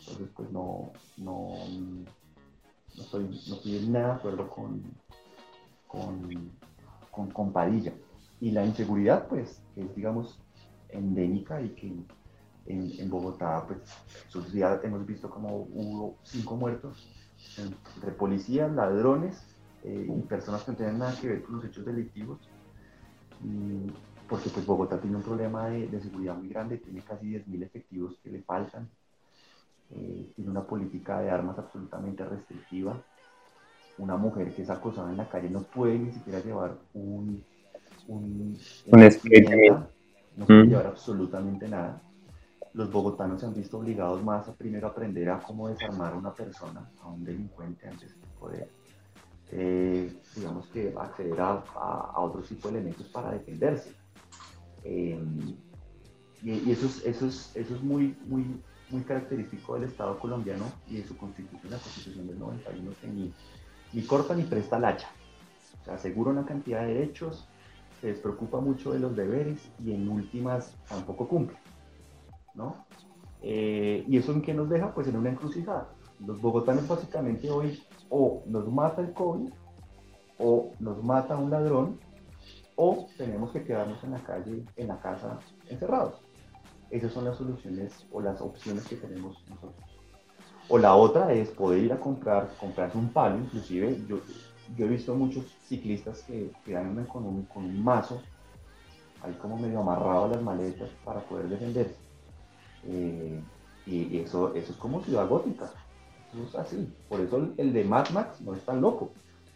[0.00, 1.54] Entonces, pues no, no,
[2.96, 4.82] no, estoy, no estoy en nada de acuerdo con,
[5.86, 7.92] con, con, Padilla.
[8.40, 10.38] Y la inseguridad, pues, es, digamos,
[10.88, 11.86] endémica y que
[12.66, 13.80] en, en Bogotá, pues,
[14.28, 17.06] sus días hemos visto como hubo cinco muertos
[17.58, 19.42] entre policías, ladrones
[19.82, 22.38] eh, y personas que no tienen nada que ver con los hechos delictivos
[24.30, 28.30] porque pues Bogotá tiene un problema de, seguridad muy grande, tiene casi 10.000 efectivos que
[28.30, 28.88] le faltan,
[29.90, 32.96] eh, tiene una política de armas absolutamente restrictiva,
[33.98, 37.42] una mujer que es acosada en la calle no puede ni siquiera llevar un,
[38.06, 38.56] un,
[38.86, 39.08] un
[40.36, 42.00] no puede llevar absolutamente nada.
[42.72, 46.32] Los bogotanos se han visto obligados más a primero aprender a cómo desarmar a una
[46.32, 48.68] persona, a un delincuente antes de poder
[49.52, 53.92] eh, digamos que acceder a, a, otro tipo de elementos para defenderse.
[54.84, 55.18] Eh,
[56.42, 58.44] y, eso, es, eso, es, eso es muy, muy,
[58.90, 63.32] muy característico del Estado colombiano y de su constitución, la constitución del 91, que ni,
[63.92, 65.08] ni corta ni presta la hacha.
[65.86, 67.48] Asegura una cantidad de derechos,
[68.00, 71.58] se despreocupa mucho de los deberes y en últimas tampoco cumple.
[72.54, 72.86] ¿no?
[73.42, 74.92] Eh, ¿Y eso en qué nos deja?
[74.94, 75.88] Pues en una encrucijada.
[76.24, 79.50] Los bogotanos básicamente hoy o nos mata el COVID,
[80.38, 81.98] o nos mata un ladrón,
[82.82, 86.14] o tenemos que quedarnos en la calle, en la casa, encerrados.
[86.90, 89.84] Esas son las soluciones o las opciones que tenemos nosotros.
[90.66, 94.20] O la otra es poder ir a comprar, comprarse un palo, inclusive yo,
[94.78, 98.22] he visto muchos ciclistas que, que andan con un, mazo,
[99.22, 101.96] ahí como medio amarrado a las maletas para poder defenderse.
[102.86, 103.42] Eh,
[103.84, 105.70] y eso, eso es como ciudad gótica
[106.38, 106.92] es así.
[107.08, 109.10] Por eso el de Mad Max no es tan loco.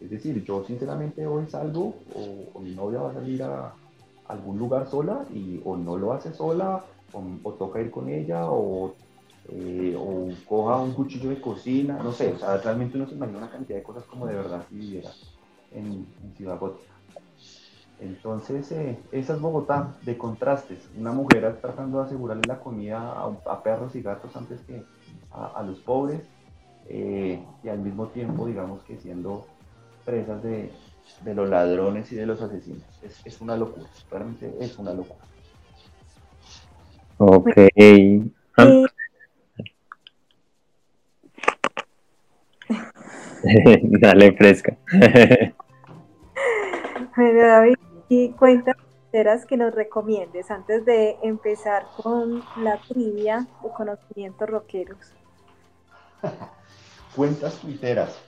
[0.04, 3.72] Es decir, yo sinceramente hoy salgo o, mi novia va a salir a
[4.28, 8.94] algún lugar sola y o no lo hace sola o, toca ir con ella o
[9.48, 13.38] eh, o coja un cuchillo de cocina, no sé, o sea, realmente uno se imagina
[13.38, 15.10] una cantidad de cosas como de verdad si viviera
[15.72, 16.92] en, Ciudad Gótica.
[18.00, 20.88] Entonces, eh, esa es Bogotá, de contrastes.
[20.98, 23.14] Una mujer tratando de asegurarle la comida
[23.46, 24.82] a, perros y gatos antes que
[25.30, 26.22] a, los pobres,
[26.88, 29.46] eh, y al mismo tiempo, digamos que siendo
[30.04, 30.70] presas de,
[31.22, 32.82] de los ladrones y de los asesinos.
[33.02, 35.24] Es, es, una locura, realmente es una locura.
[37.18, 37.46] Ok.
[44.00, 44.76] Dale fresca.
[47.16, 47.76] bueno, David,
[48.08, 48.76] y cuentas
[49.48, 55.12] que nos recomiendes antes de empezar con la trivia de conocimientos rockeros.
[57.14, 58.23] cuentas tuiteras.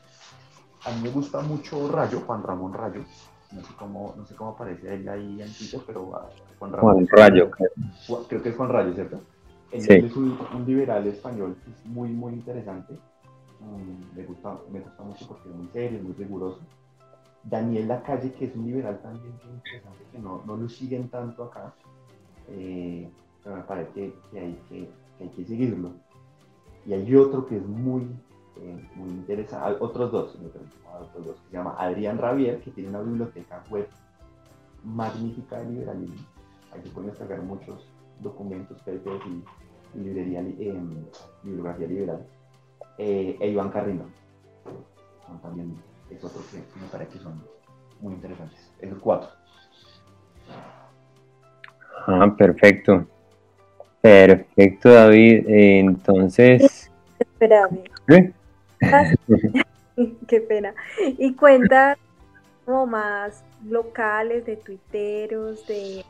[0.86, 3.02] A mí me gusta mucho Rayo, Juan Ramón Rayo.
[3.52, 6.28] No sé cómo, no sé cómo aparece él ahí en Twitter, pero ah,
[6.58, 6.94] Juan Ramón.
[6.94, 7.70] Juan Rayo, creo.
[8.28, 9.20] creo que es Juan Rayo, ¿cierto?
[9.72, 12.94] Él es un, liberal español es muy, muy interesante.
[13.60, 16.60] Mm, me, gusta, me gusta mucho porque es muy serio, muy riguroso.
[17.42, 21.44] Daniel Lacalle, que es un liberal también muy interesante, que no, no lo siguen tanto
[21.44, 21.74] acá,
[22.48, 23.08] eh,
[23.42, 25.90] pero me parece que, hay que, que, hay que seguirlo.
[26.86, 28.08] Y hay otro que es muy,
[28.62, 33.00] eh, muy interesante, otros dos, otros dos, que se llama Adrián Ravier, que tiene una
[33.00, 33.86] biblioteca web
[34.84, 36.26] magnífica de liberalismo.
[36.72, 37.86] Aquí pueden descargar muchos
[38.20, 39.26] documentos, PDFs
[39.94, 40.80] y, librería, eh,
[41.42, 42.26] bibliografía liberal.
[42.98, 44.04] Eh, e Iván Carrino.
[45.42, 45.76] también
[46.10, 47.42] es otro que me parece que son
[48.00, 48.72] muy interesantes.
[48.80, 49.28] Esos cuatro.
[52.06, 53.06] Ah, perfecto.
[54.00, 55.44] Perfecto, David.
[55.46, 56.90] entonces.
[57.18, 57.84] Espérame.
[58.08, 58.32] ¿Eh?
[60.28, 60.74] Qué pena.
[61.18, 61.96] Y cuenta
[62.64, 66.04] como más locales, de tuiteros, de,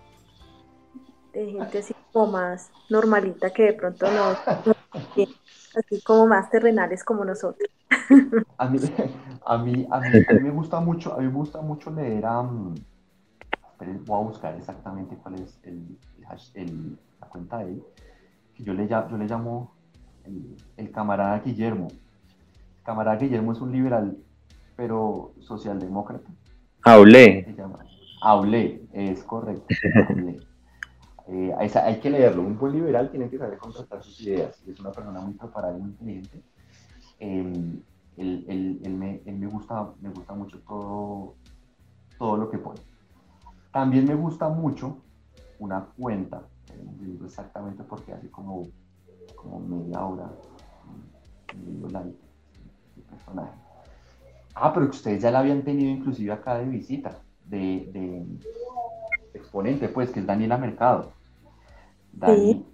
[1.32, 4.34] de gente así como más normalita que de pronto no,
[5.74, 7.68] así como más terrenales como nosotros.
[8.58, 8.78] A mí,
[9.44, 12.40] a mí, a mí, me gusta mucho, a mí me gusta mucho leer a...
[12.42, 12.74] voy
[14.08, 15.98] a buscar exactamente cuál es el,
[16.54, 17.84] el, la cuenta de él.
[18.58, 19.76] Yo le, yo le llamo
[20.76, 21.88] el camarada Guillermo
[22.86, 24.16] camarada Guillermo es un liberal,
[24.76, 26.30] pero socialdemócrata.
[26.84, 27.44] Aulé.
[28.22, 29.66] Aulé, es correcto.
[31.28, 32.42] Eh, hay que leerlo.
[32.42, 34.62] Un buen liberal tiene que saber contrastar sus ideas.
[34.64, 36.40] Es una persona muy preparada y muy inteligente.
[37.18, 37.82] él,
[38.16, 41.34] me, gusta, me gusta mucho todo,
[42.16, 42.78] todo lo que pone.
[43.72, 44.98] También me gusta mucho
[45.58, 48.62] una cuenta, eh, exactamente porque hace como,
[49.34, 50.30] como media hora,
[51.56, 51.88] medio
[53.02, 53.52] personaje.
[54.54, 58.24] Ah, pero que ustedes ya la habían tenido inclusive acá de visita, de,
[59.34, 61.12] exponente, pues, que es Daniela Mercado.
[62.12, 62.66] Dani,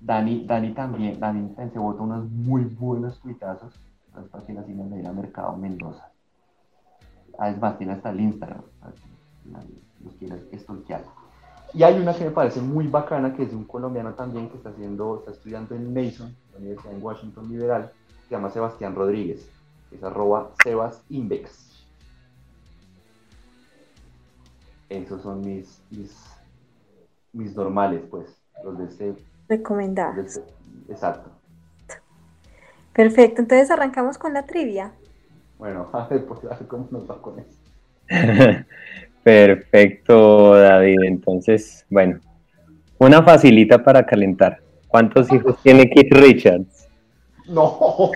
[0.00, 3.72] Dani, Dani también, Dani se votó unos muy buenos tuitazos,
[4.08, 6.10] entonces para que la siguen Daniela Mercado Mendoza.
[7.38, 8.62] Además, ah, tiene hasta el Instagram,
[10.04, 11.06] los quieres.
[11.74, 14.70] Y hay una que me parece muy bacana, que es un colombiano también que está
[14.70, 17.92] haciendo, está estudiando en Mason, la Universidad en Washington Liberal,
[18.28, 19.48] se llama Sebastián Rodríguez,
[19.92, 21.02] es arroba Sebas
[24.88, 25.82] Esos son mis,
[27.32, 28.26] mis, normales, pues,
[28.64, 29.14] los de este.
[29.48, 30.36] Recomendados.
[30.36, 30.42] Este,
[30.88, 31.30] exacto.
[32.92, 34.92] Perfecto, entonces arrancamos con la trivia.
[35.58, 37.58] Bueno, a ver, pues, a ver cómo nos va con eso.
[39.22, 40.98] Perfecto, David.
[41.04, 42.20] Entonces, bueno,
[42.98, 44.60] una facilita para calentar.
[44.88, 46.75] ¿Cuántos hijos tiene Keith Richards?
[47.48, 47.78] No.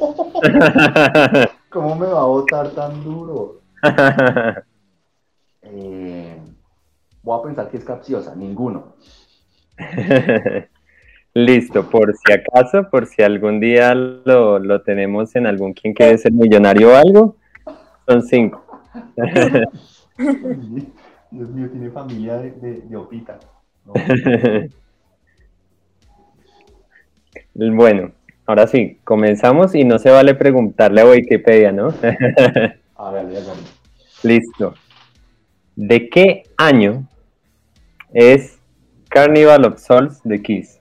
[1.70, 3.60] ¿Cómo me va a votar tan duro?
[5.62, 6.36] Eh,
[7.22, 8.96] voy a pensar que es capciosa, ninguno.
[11.34, 16.32] Listo, por si acaso, por si algún día lo, tenemos en algún quien quiere ser
[16.32, 17.36] millonario o algo,
[18.06, 18.64] son cinco.
[21.30, 23.38] Dios mío, tiene familia de, de, opita.
[27.54, 28.10] Bueno,
[28.50, 31.94] Ahora sí, comenzamos y no se vale preguntarle a Wikipedia, ¿no?
[32.96, 33.40] a ver, ya
[34.24, 34.74] Listo.
[35.76, 37.06] ¿De qué año
[38.12, 38.58] es
[39.08, 40.80] Carnival of Souls de Kiss?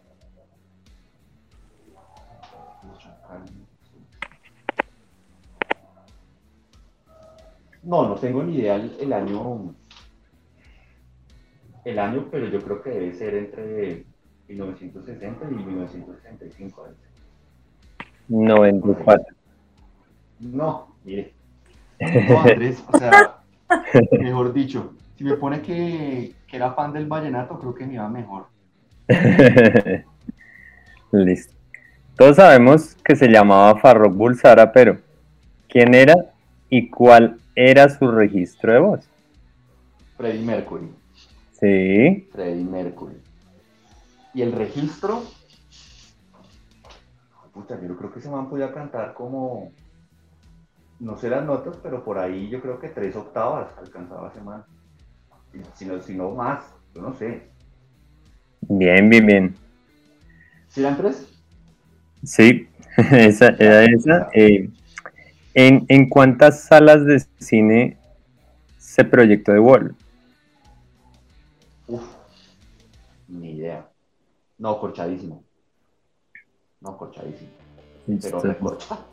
[7.83, 9.75] No, no tengo ni idea el, año.
[11.85, 14.05] El año, pero yo creo que debe ser entre
[14.47, 16.87] 1960 y 1965.
[18.29, 19.35] 94.
[20.39, 21.33] No, mire.
[22.29, 23.41] No, Andrés, o sea,
[24.11, 28.07] mejor dicho, si me pone que, que era fan del vallenato, creo que me iba
[28.07, 28.45] mejor.
[31.11, 31.53] Listo.
[32.15, 34.97] todos sabemos que se llamaba Farrokh Bulsara, pero
[35.67, 36.15] ¿quién era
[36.69, 39.09] y cuál era su registro de voz?
[40.15, 40.89] Freddie Mercury.
[41.59, 42.29] Sí.
[42.31, 43.17] Freddie Mercury.
[44.33, 45.23] Y el registro.
[47.59, 49.73] Puta, yo creo que ese man podía cantar como.
[51.01, 54.63] No sé las notas, pero por ahí yo creo que tres octavas alcanzaba ese man.
[55.75, 57.51] Si no, si no más, yo no sé.
[58.61, 59.55] Bien, bien, bien.
[60.69, 61.27] ¿Sí eran tres?
[62.23, 62.69] Sí,
[63.11, 64.29] esa era esa.
[64.33, 64.69] Eh,
[65.53, 67.97] ¿en, ¿En cuántas salas de cine
[68.77, 69.95] se proyectó The Wall?
[71.87, 72.05] Uf,
[73.27, 73.89] ni idea.
[74.57, 75.48] No, corchadísimo.
[76.81, 77.49] No, corchadísimo.
[78.21, 79.05] Pero recorchado.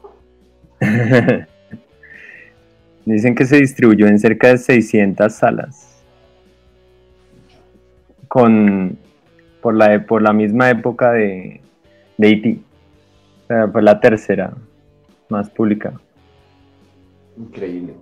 [3.04, 6.02] Dicen que se distribuyó en cerca de 600 salas.
[8.28, 8.98] Con,
[9.62, 11.60] por, la, e- por la misma época de,
[12.18, 12.58] de.
[13.44, 14.54] O sea, fue la tercera
[15.28, 16.00] más publicada.
[17.36, 17.94] Increíble.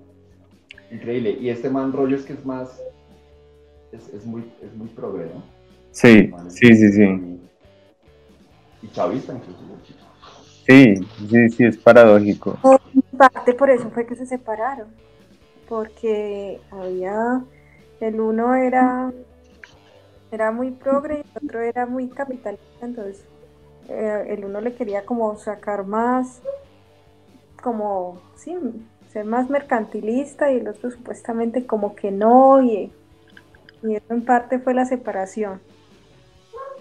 [0.90, 1.36] Increíble.
[1.40, 2.80] Y este man rollo es que es más.
[3.92, 5.42] Es, es muy, es muy progre, ¿no?
[5.90, 7.33] Sí, sí, sí, sí.
[8.84, 9.58] Y chavista chico.
[10.66, 10.94] Sí,
[11.30, 12.58] sí, sí, es paradójico.
[12.94, 14.88] En parte por eso fue que se separaron,
[15.68, 17.42] porque había,
[18.00, 19.12] el uno era,
[20.30, 23.24] era muy progre y el otro era muy capitalista, entonces
[23.88, 26.40] eh, el uno le quería como sacar más,
[27.62, 28.54] como, sí,
[29.12, 32.90] ser más mercantilista y el otro supuestamente como que no, y,
[33.82, 35.60] y eso en parte fue la separación.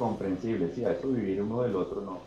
[0.04, 2.20] Comprensible, sí, a eso vivir uno del otro no.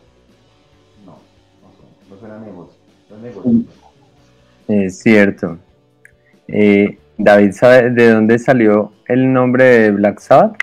[1.05, 1.13] No,
[1.61, 2.73] no, no suena negocio.
[3.11, 3.53] No es negocio.
[4.67, 5.59] Es cierto.
[6.49, 10.57] Eh, David, ¿sabe de dónde salió el nombre de Black Sabbath?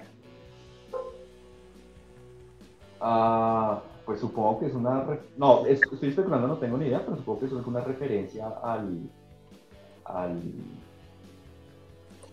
[2.99, 5.05] Ah, pues supongo que es una.
[5.37, 8.47] No, es- estoy especulando, no tengo ni idea, pero supongo que eso es una referencia
[8.63, 9.01] al.
[10.05, 10.41] al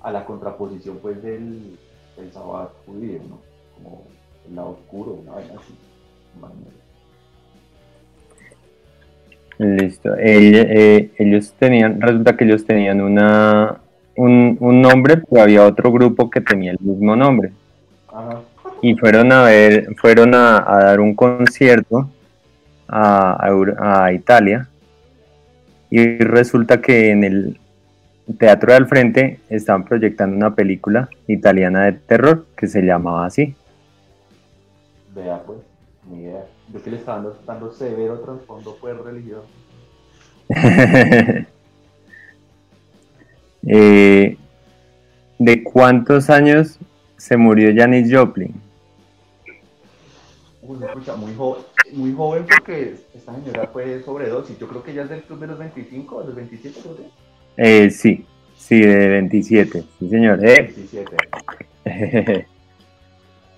[0.01, 1.77] a la contraposición, pues, del,
[2.17, 3.39] del Sabbath judío, ¿no?
[3.75, 4.05] Como
[4.49, 5.75] el lado oscuro, una vaina así.
[9.59, 10.15] Listo.
[10.15, 13.77] El- eh, ellos tenían, resulta que ellos tenían una,
[14.17, 17.53] un, un nombre, pero había otro grupo que tenía el mismo nombre.
[18.09, 18.41] Ajá.
[18.81, 22.09] Y fueron a ver, fueron a, a dar un concierto
[22.89, 24.67] a, a a Italia.
[25.91, 27.59] Y resulta que en el
[28.39, 33.55] Teatro de al frente estaban proyectando una película italiana de terror que se llamaba así.
[35.15, 35.59] Vea, pues,
[36.09, 36.47] ni idea.
[36.73, 39.47] Yo que le estaba dando, dando severo trasfondo, pues, religioso.
[43.67, 44.39] Eh,
[45.39, 46.79] ¿De cuántos años
[47.19, 48.55] se murió Janis Joplin?
[50.63, 54.59] Uy, escucha, muy joven, muy joven porque esta señora fue sobredosis.
[54.59, 57.03] Yo creo que ya es del club de los 25, de los 27, creo que.
[57.59, 58.25] Eh, sí,
[58.57, 59.85] sí, de 27.
[59.99, 60.43] Sí, señor.
[60.43, 60.73] Eh.
[61.85, 62.47] 27.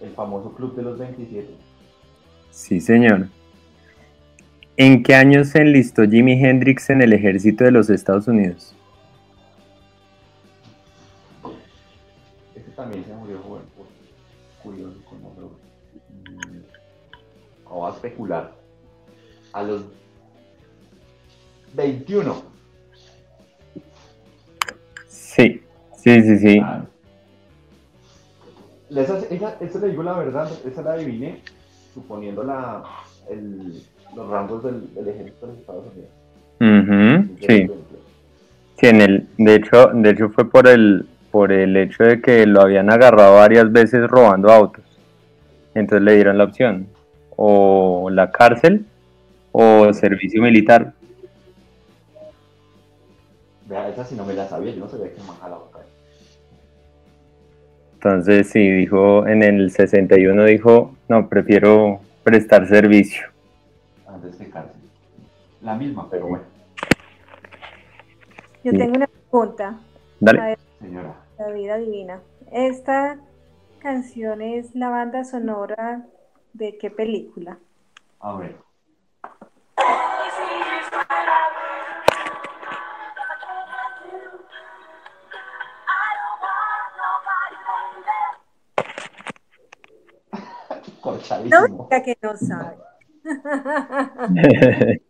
[0.02, 1.48] El famoso club de los 27.
[2.50, 3.28] sí, señor.
[4.76, 8.74] ¿En qué año se enlistó Jimi Hendrix en el ejército de los Estados Unidos?
[12.56, 13.62] Este también se murió joven,
[14.62, 15.50] curioso con otro.
[16.24, 16.62] Mm,
[17.64, 18.52] Vamos a especular.
[19.52, 19.84] A los
[21.74, 22.42] 21.
[25.06, 25.62] Sí,
[25.98, 26.58] sí, sí, sí.
[26.62, 26.86] Ah.
[28.96, 31.40] Esa, esa, esa le digo la verdad, esa la adiviné,
[31.94, 32.82] suponiendo la,
[33.30, 33.82] el,
[34.14, 36.10] los rangos del, del ejército de los Estados Unidos.
[37.46, 37.70] Sí.
[38.78, 42.46] Sí, en el, de hecho, de hecho fue por el, por el hecho de que
[42.46, 44.84] lo habían agarrado varias veces robando autos.
[45.74, 46.88] Entonces le dieron la opción,
[47.36, 48.84] o la cárcel
[49.52, 50.92] o servicio militar.
[53.66, 55.71] Vea, esa si no me la sabía, yo no sabía que man jalaba acá.
[58.04, 63.28] Entonces sí, dijo, en el 61 dijo, no, prefiero prestar servicio.
[64.08, 64.80] antes que cárcel.
[65.60, 66.44] La misma, pero bueno,
[68.64, 68.76] Yo Sí.
[68.78, 69.80] tengo una pregunta, A
[70.18, 70.40] Dale.
[70.40, 71.14] ver, señora.
[71.38, 72.20] David adivina.
[72.50, 73.20] Esta
[73.78, 76.04] canción es la banda sonora
[76.54, 77.58] de qué película?
[78.18, 78.56] A ver.
[91.02, 91.88] Corchadísimo.
[91.90, 92.76] diga que no sabe.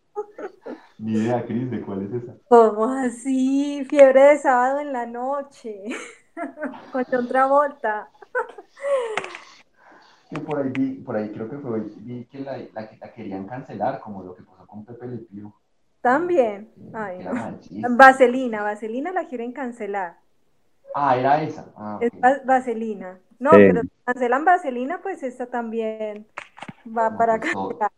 [0.98, 2.34] Ni idea, Cris, de cuál es esa.
[2.48, 3.84] ¿Cómo así?
[3.88, 5.84] Fiebre de sábado en la noche.
[6.92, 8.08] Con John Travolta.
[10.30, 13.46] que por ahí, vi, por ahí creo que fue, vi que la, la, la querían
[13.46, 15.52] cancelar, como lo que pasó con Pepe Le Pew.
[16.00, 16.70] También.
[16.94, 17.96] Ay, no.
[17.96, 20.18] Vaselina, Vaselina la quieren cancelar.
[20.94, 21.66] Ah, era esa.
[21.76, 23.18] Ah, Es va- Vaselina.
[23.42, 23.56] No, Sí.
[23.66, 26.28] pero si cancelan Vaselina, pues esta también
[26.86, 27.92] va No, para pues, todo, cancelar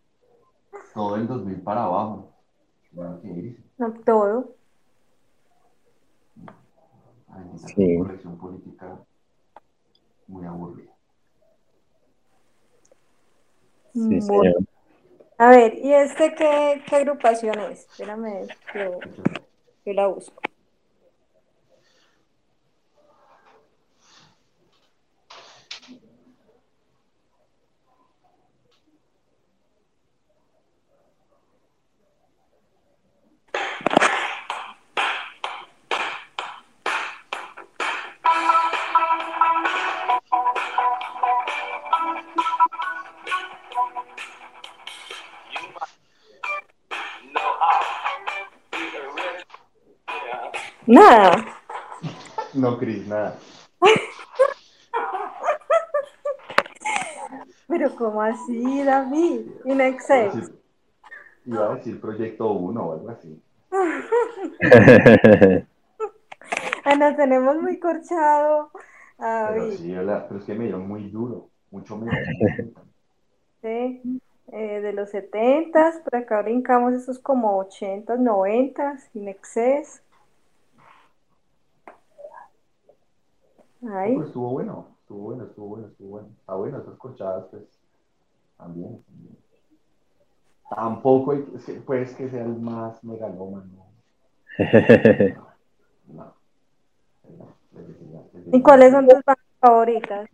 [0.95, 2.33] todo el 2000 para abajo.
[3.77, 4.55] No, todo.
[7.29, 7.99] Ay, Sí.
[7.99, 8.99] corrección política
[10.29, 10.93] muy aburrida.
[13.93, 14.57] Sí, señor.
[15.37, 17.81] a ver, ¿y este qué, qué agrupación es?
[17.81, 18.99] Espérame, yo,
[19.85, 20.41] yo la busco.
[51.05, 51.45] Nada.
[52.55, 53.37] No, Cris, nada.
[57.69, 59.51] Pero ¿cómo así, David?
[59.67, 60.51] In excess.
[61.45, 63.43] Iba a decir proyecto 1 o algo así.
[66.87, 68.71] Ah, nos tenemos muy corchado.
[69.19, 72.15] a Pero sí, pero es que me dio muy duro, mucho menos.
[73.63, 74.21] Sí,
[74.53, 80.03] eh, de los 70 por acá brincamos esos como 80s, 90s, in excess.
[83.93, 86.29] Ay, Pero estuvo bueno, estuvo bueno, estuvo bueno, estuvo bueno.
[86.39, 87.63] Está bueno, esas corchadas, pues,
[88.57, 89.03] también.
[89.05, 89.37] también.
[90.71, 91.43] Tampoco hay
[91.87, 93.85] pues que sea el más megalómano.
[96.07, 96.33] No.
[97.39, 97.57] No,
[98.53, 100.29] ¿y cuáles son tus bandas favoritas?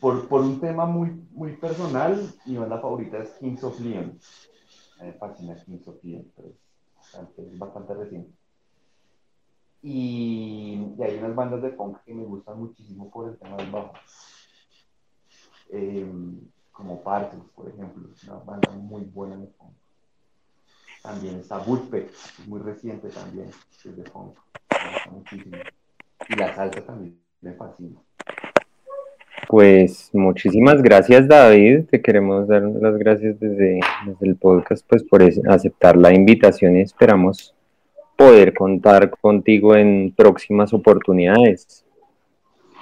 [0.00, 4.18] Por, por un tema muy, muy personal, mi banda favorita es Kings of Leon.
[5.00, 6.56] Me fascina Kings of Leon, pero es
[6.94, 8.37] bastante, es bastante reciente.
[9.82, 13.92] Y, hay unas bandas de punk que me gustan muchísimo por el tema del bajo.
[15.70, 16.06] Eh,
[16.72, 19.72] como Parcels, por ejemplo, una banda muy buena de punk.
[21.02, 22.10] También está Woodpeck,
[22.46, 24.36] muy reciente también, es de punk.
[24.70, 25.56] Me gusta muchísimo.
[26.28, 28.00] Y la salsa también me fascina.
[29.48, 35.22] Pues muchísimas gracias David, te queremos dar las gracias desde, desde el podcast pues por
[35.22, 37.54] aceptar la invitación y esperamos
[38.18, 41.84] poder contar contigo en próximas oportunidades.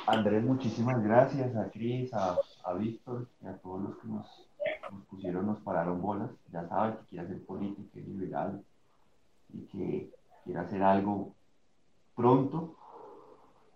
[0.06, 4.48] Andrés, muchísimas gracias a Cris, a, a Víctor y a todos los que nos,
[4.90, 6.30] nos pusieron, nos pararon bolas.
[6.50, 8.64] Ya saben que quiere hacer política, es liberal
[9.52, 10.10] y que
[10.44, 11.34] quiere hacer algo
[12.16, 12.74] pronto.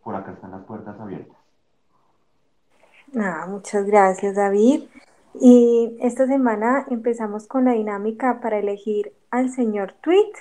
[0.03, 1.37] Por acá están las puertas abiertas.
[3.15, 4.85] Ah, muchas gracias, David.
[5.39, 10.33] Y esta semana empezamos con la dinámica para elegir al señor Tweet.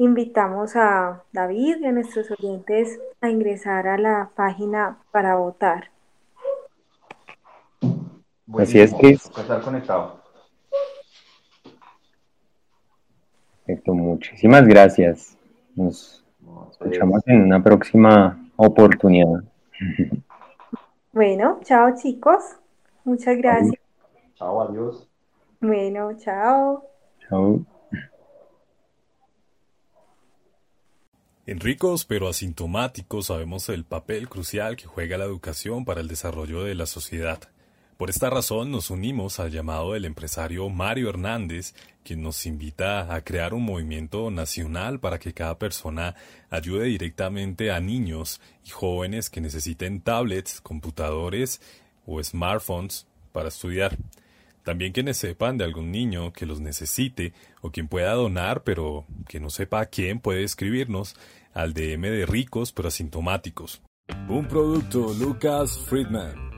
[0.00, 5.90] Invitamos a David y a nuestros oyentes a ingresar a la página para votar.
[8.58, 9.26] Así es, Cris.
[9.26, 10.22] estar conectado.
[13.66, 15.36] Perfecto, muchísimas gracias.
[15.76, 19.44] Nos No, escuchamos en una próxima oportunidad.
[21.12, 22.56] Bueno, chao chicos.
[23.04, 23.74] Muchas gracias.
[24.36, 25.08] Chao, adiós.
[25.60, 26.84] Bueno, chao.
[27.28, 27.60] Chao.
[31.50, 36.62] En Ricos pero asintomáticos sabemos el papel crucial que juega la educación para el desarrollo
[36.62, 37.40] de la sociedad.
[37.96, 41.74] Por esta razón nos unimos al llamado del empresario Mario Hernández,
[42.04, 46.14] quien nos invita a crear un movimiento nacional para que cada persona
[46.50, 51.60] ayude directamente a niños y jóvenes que necesiten tablets, computadores
[52.06, 53.96] o smartphones para estudiar.
[54.62, 59.40] También quienes sepan de algún niño que los necesite o quien pueda donar pero que
[59.40, 61.16] no sepa a quién puede escribirnos
[61.52, 63.82] al DM de ricos pero asintomáticos.
[64.28, 66.49] Un producto Lucas Friedman.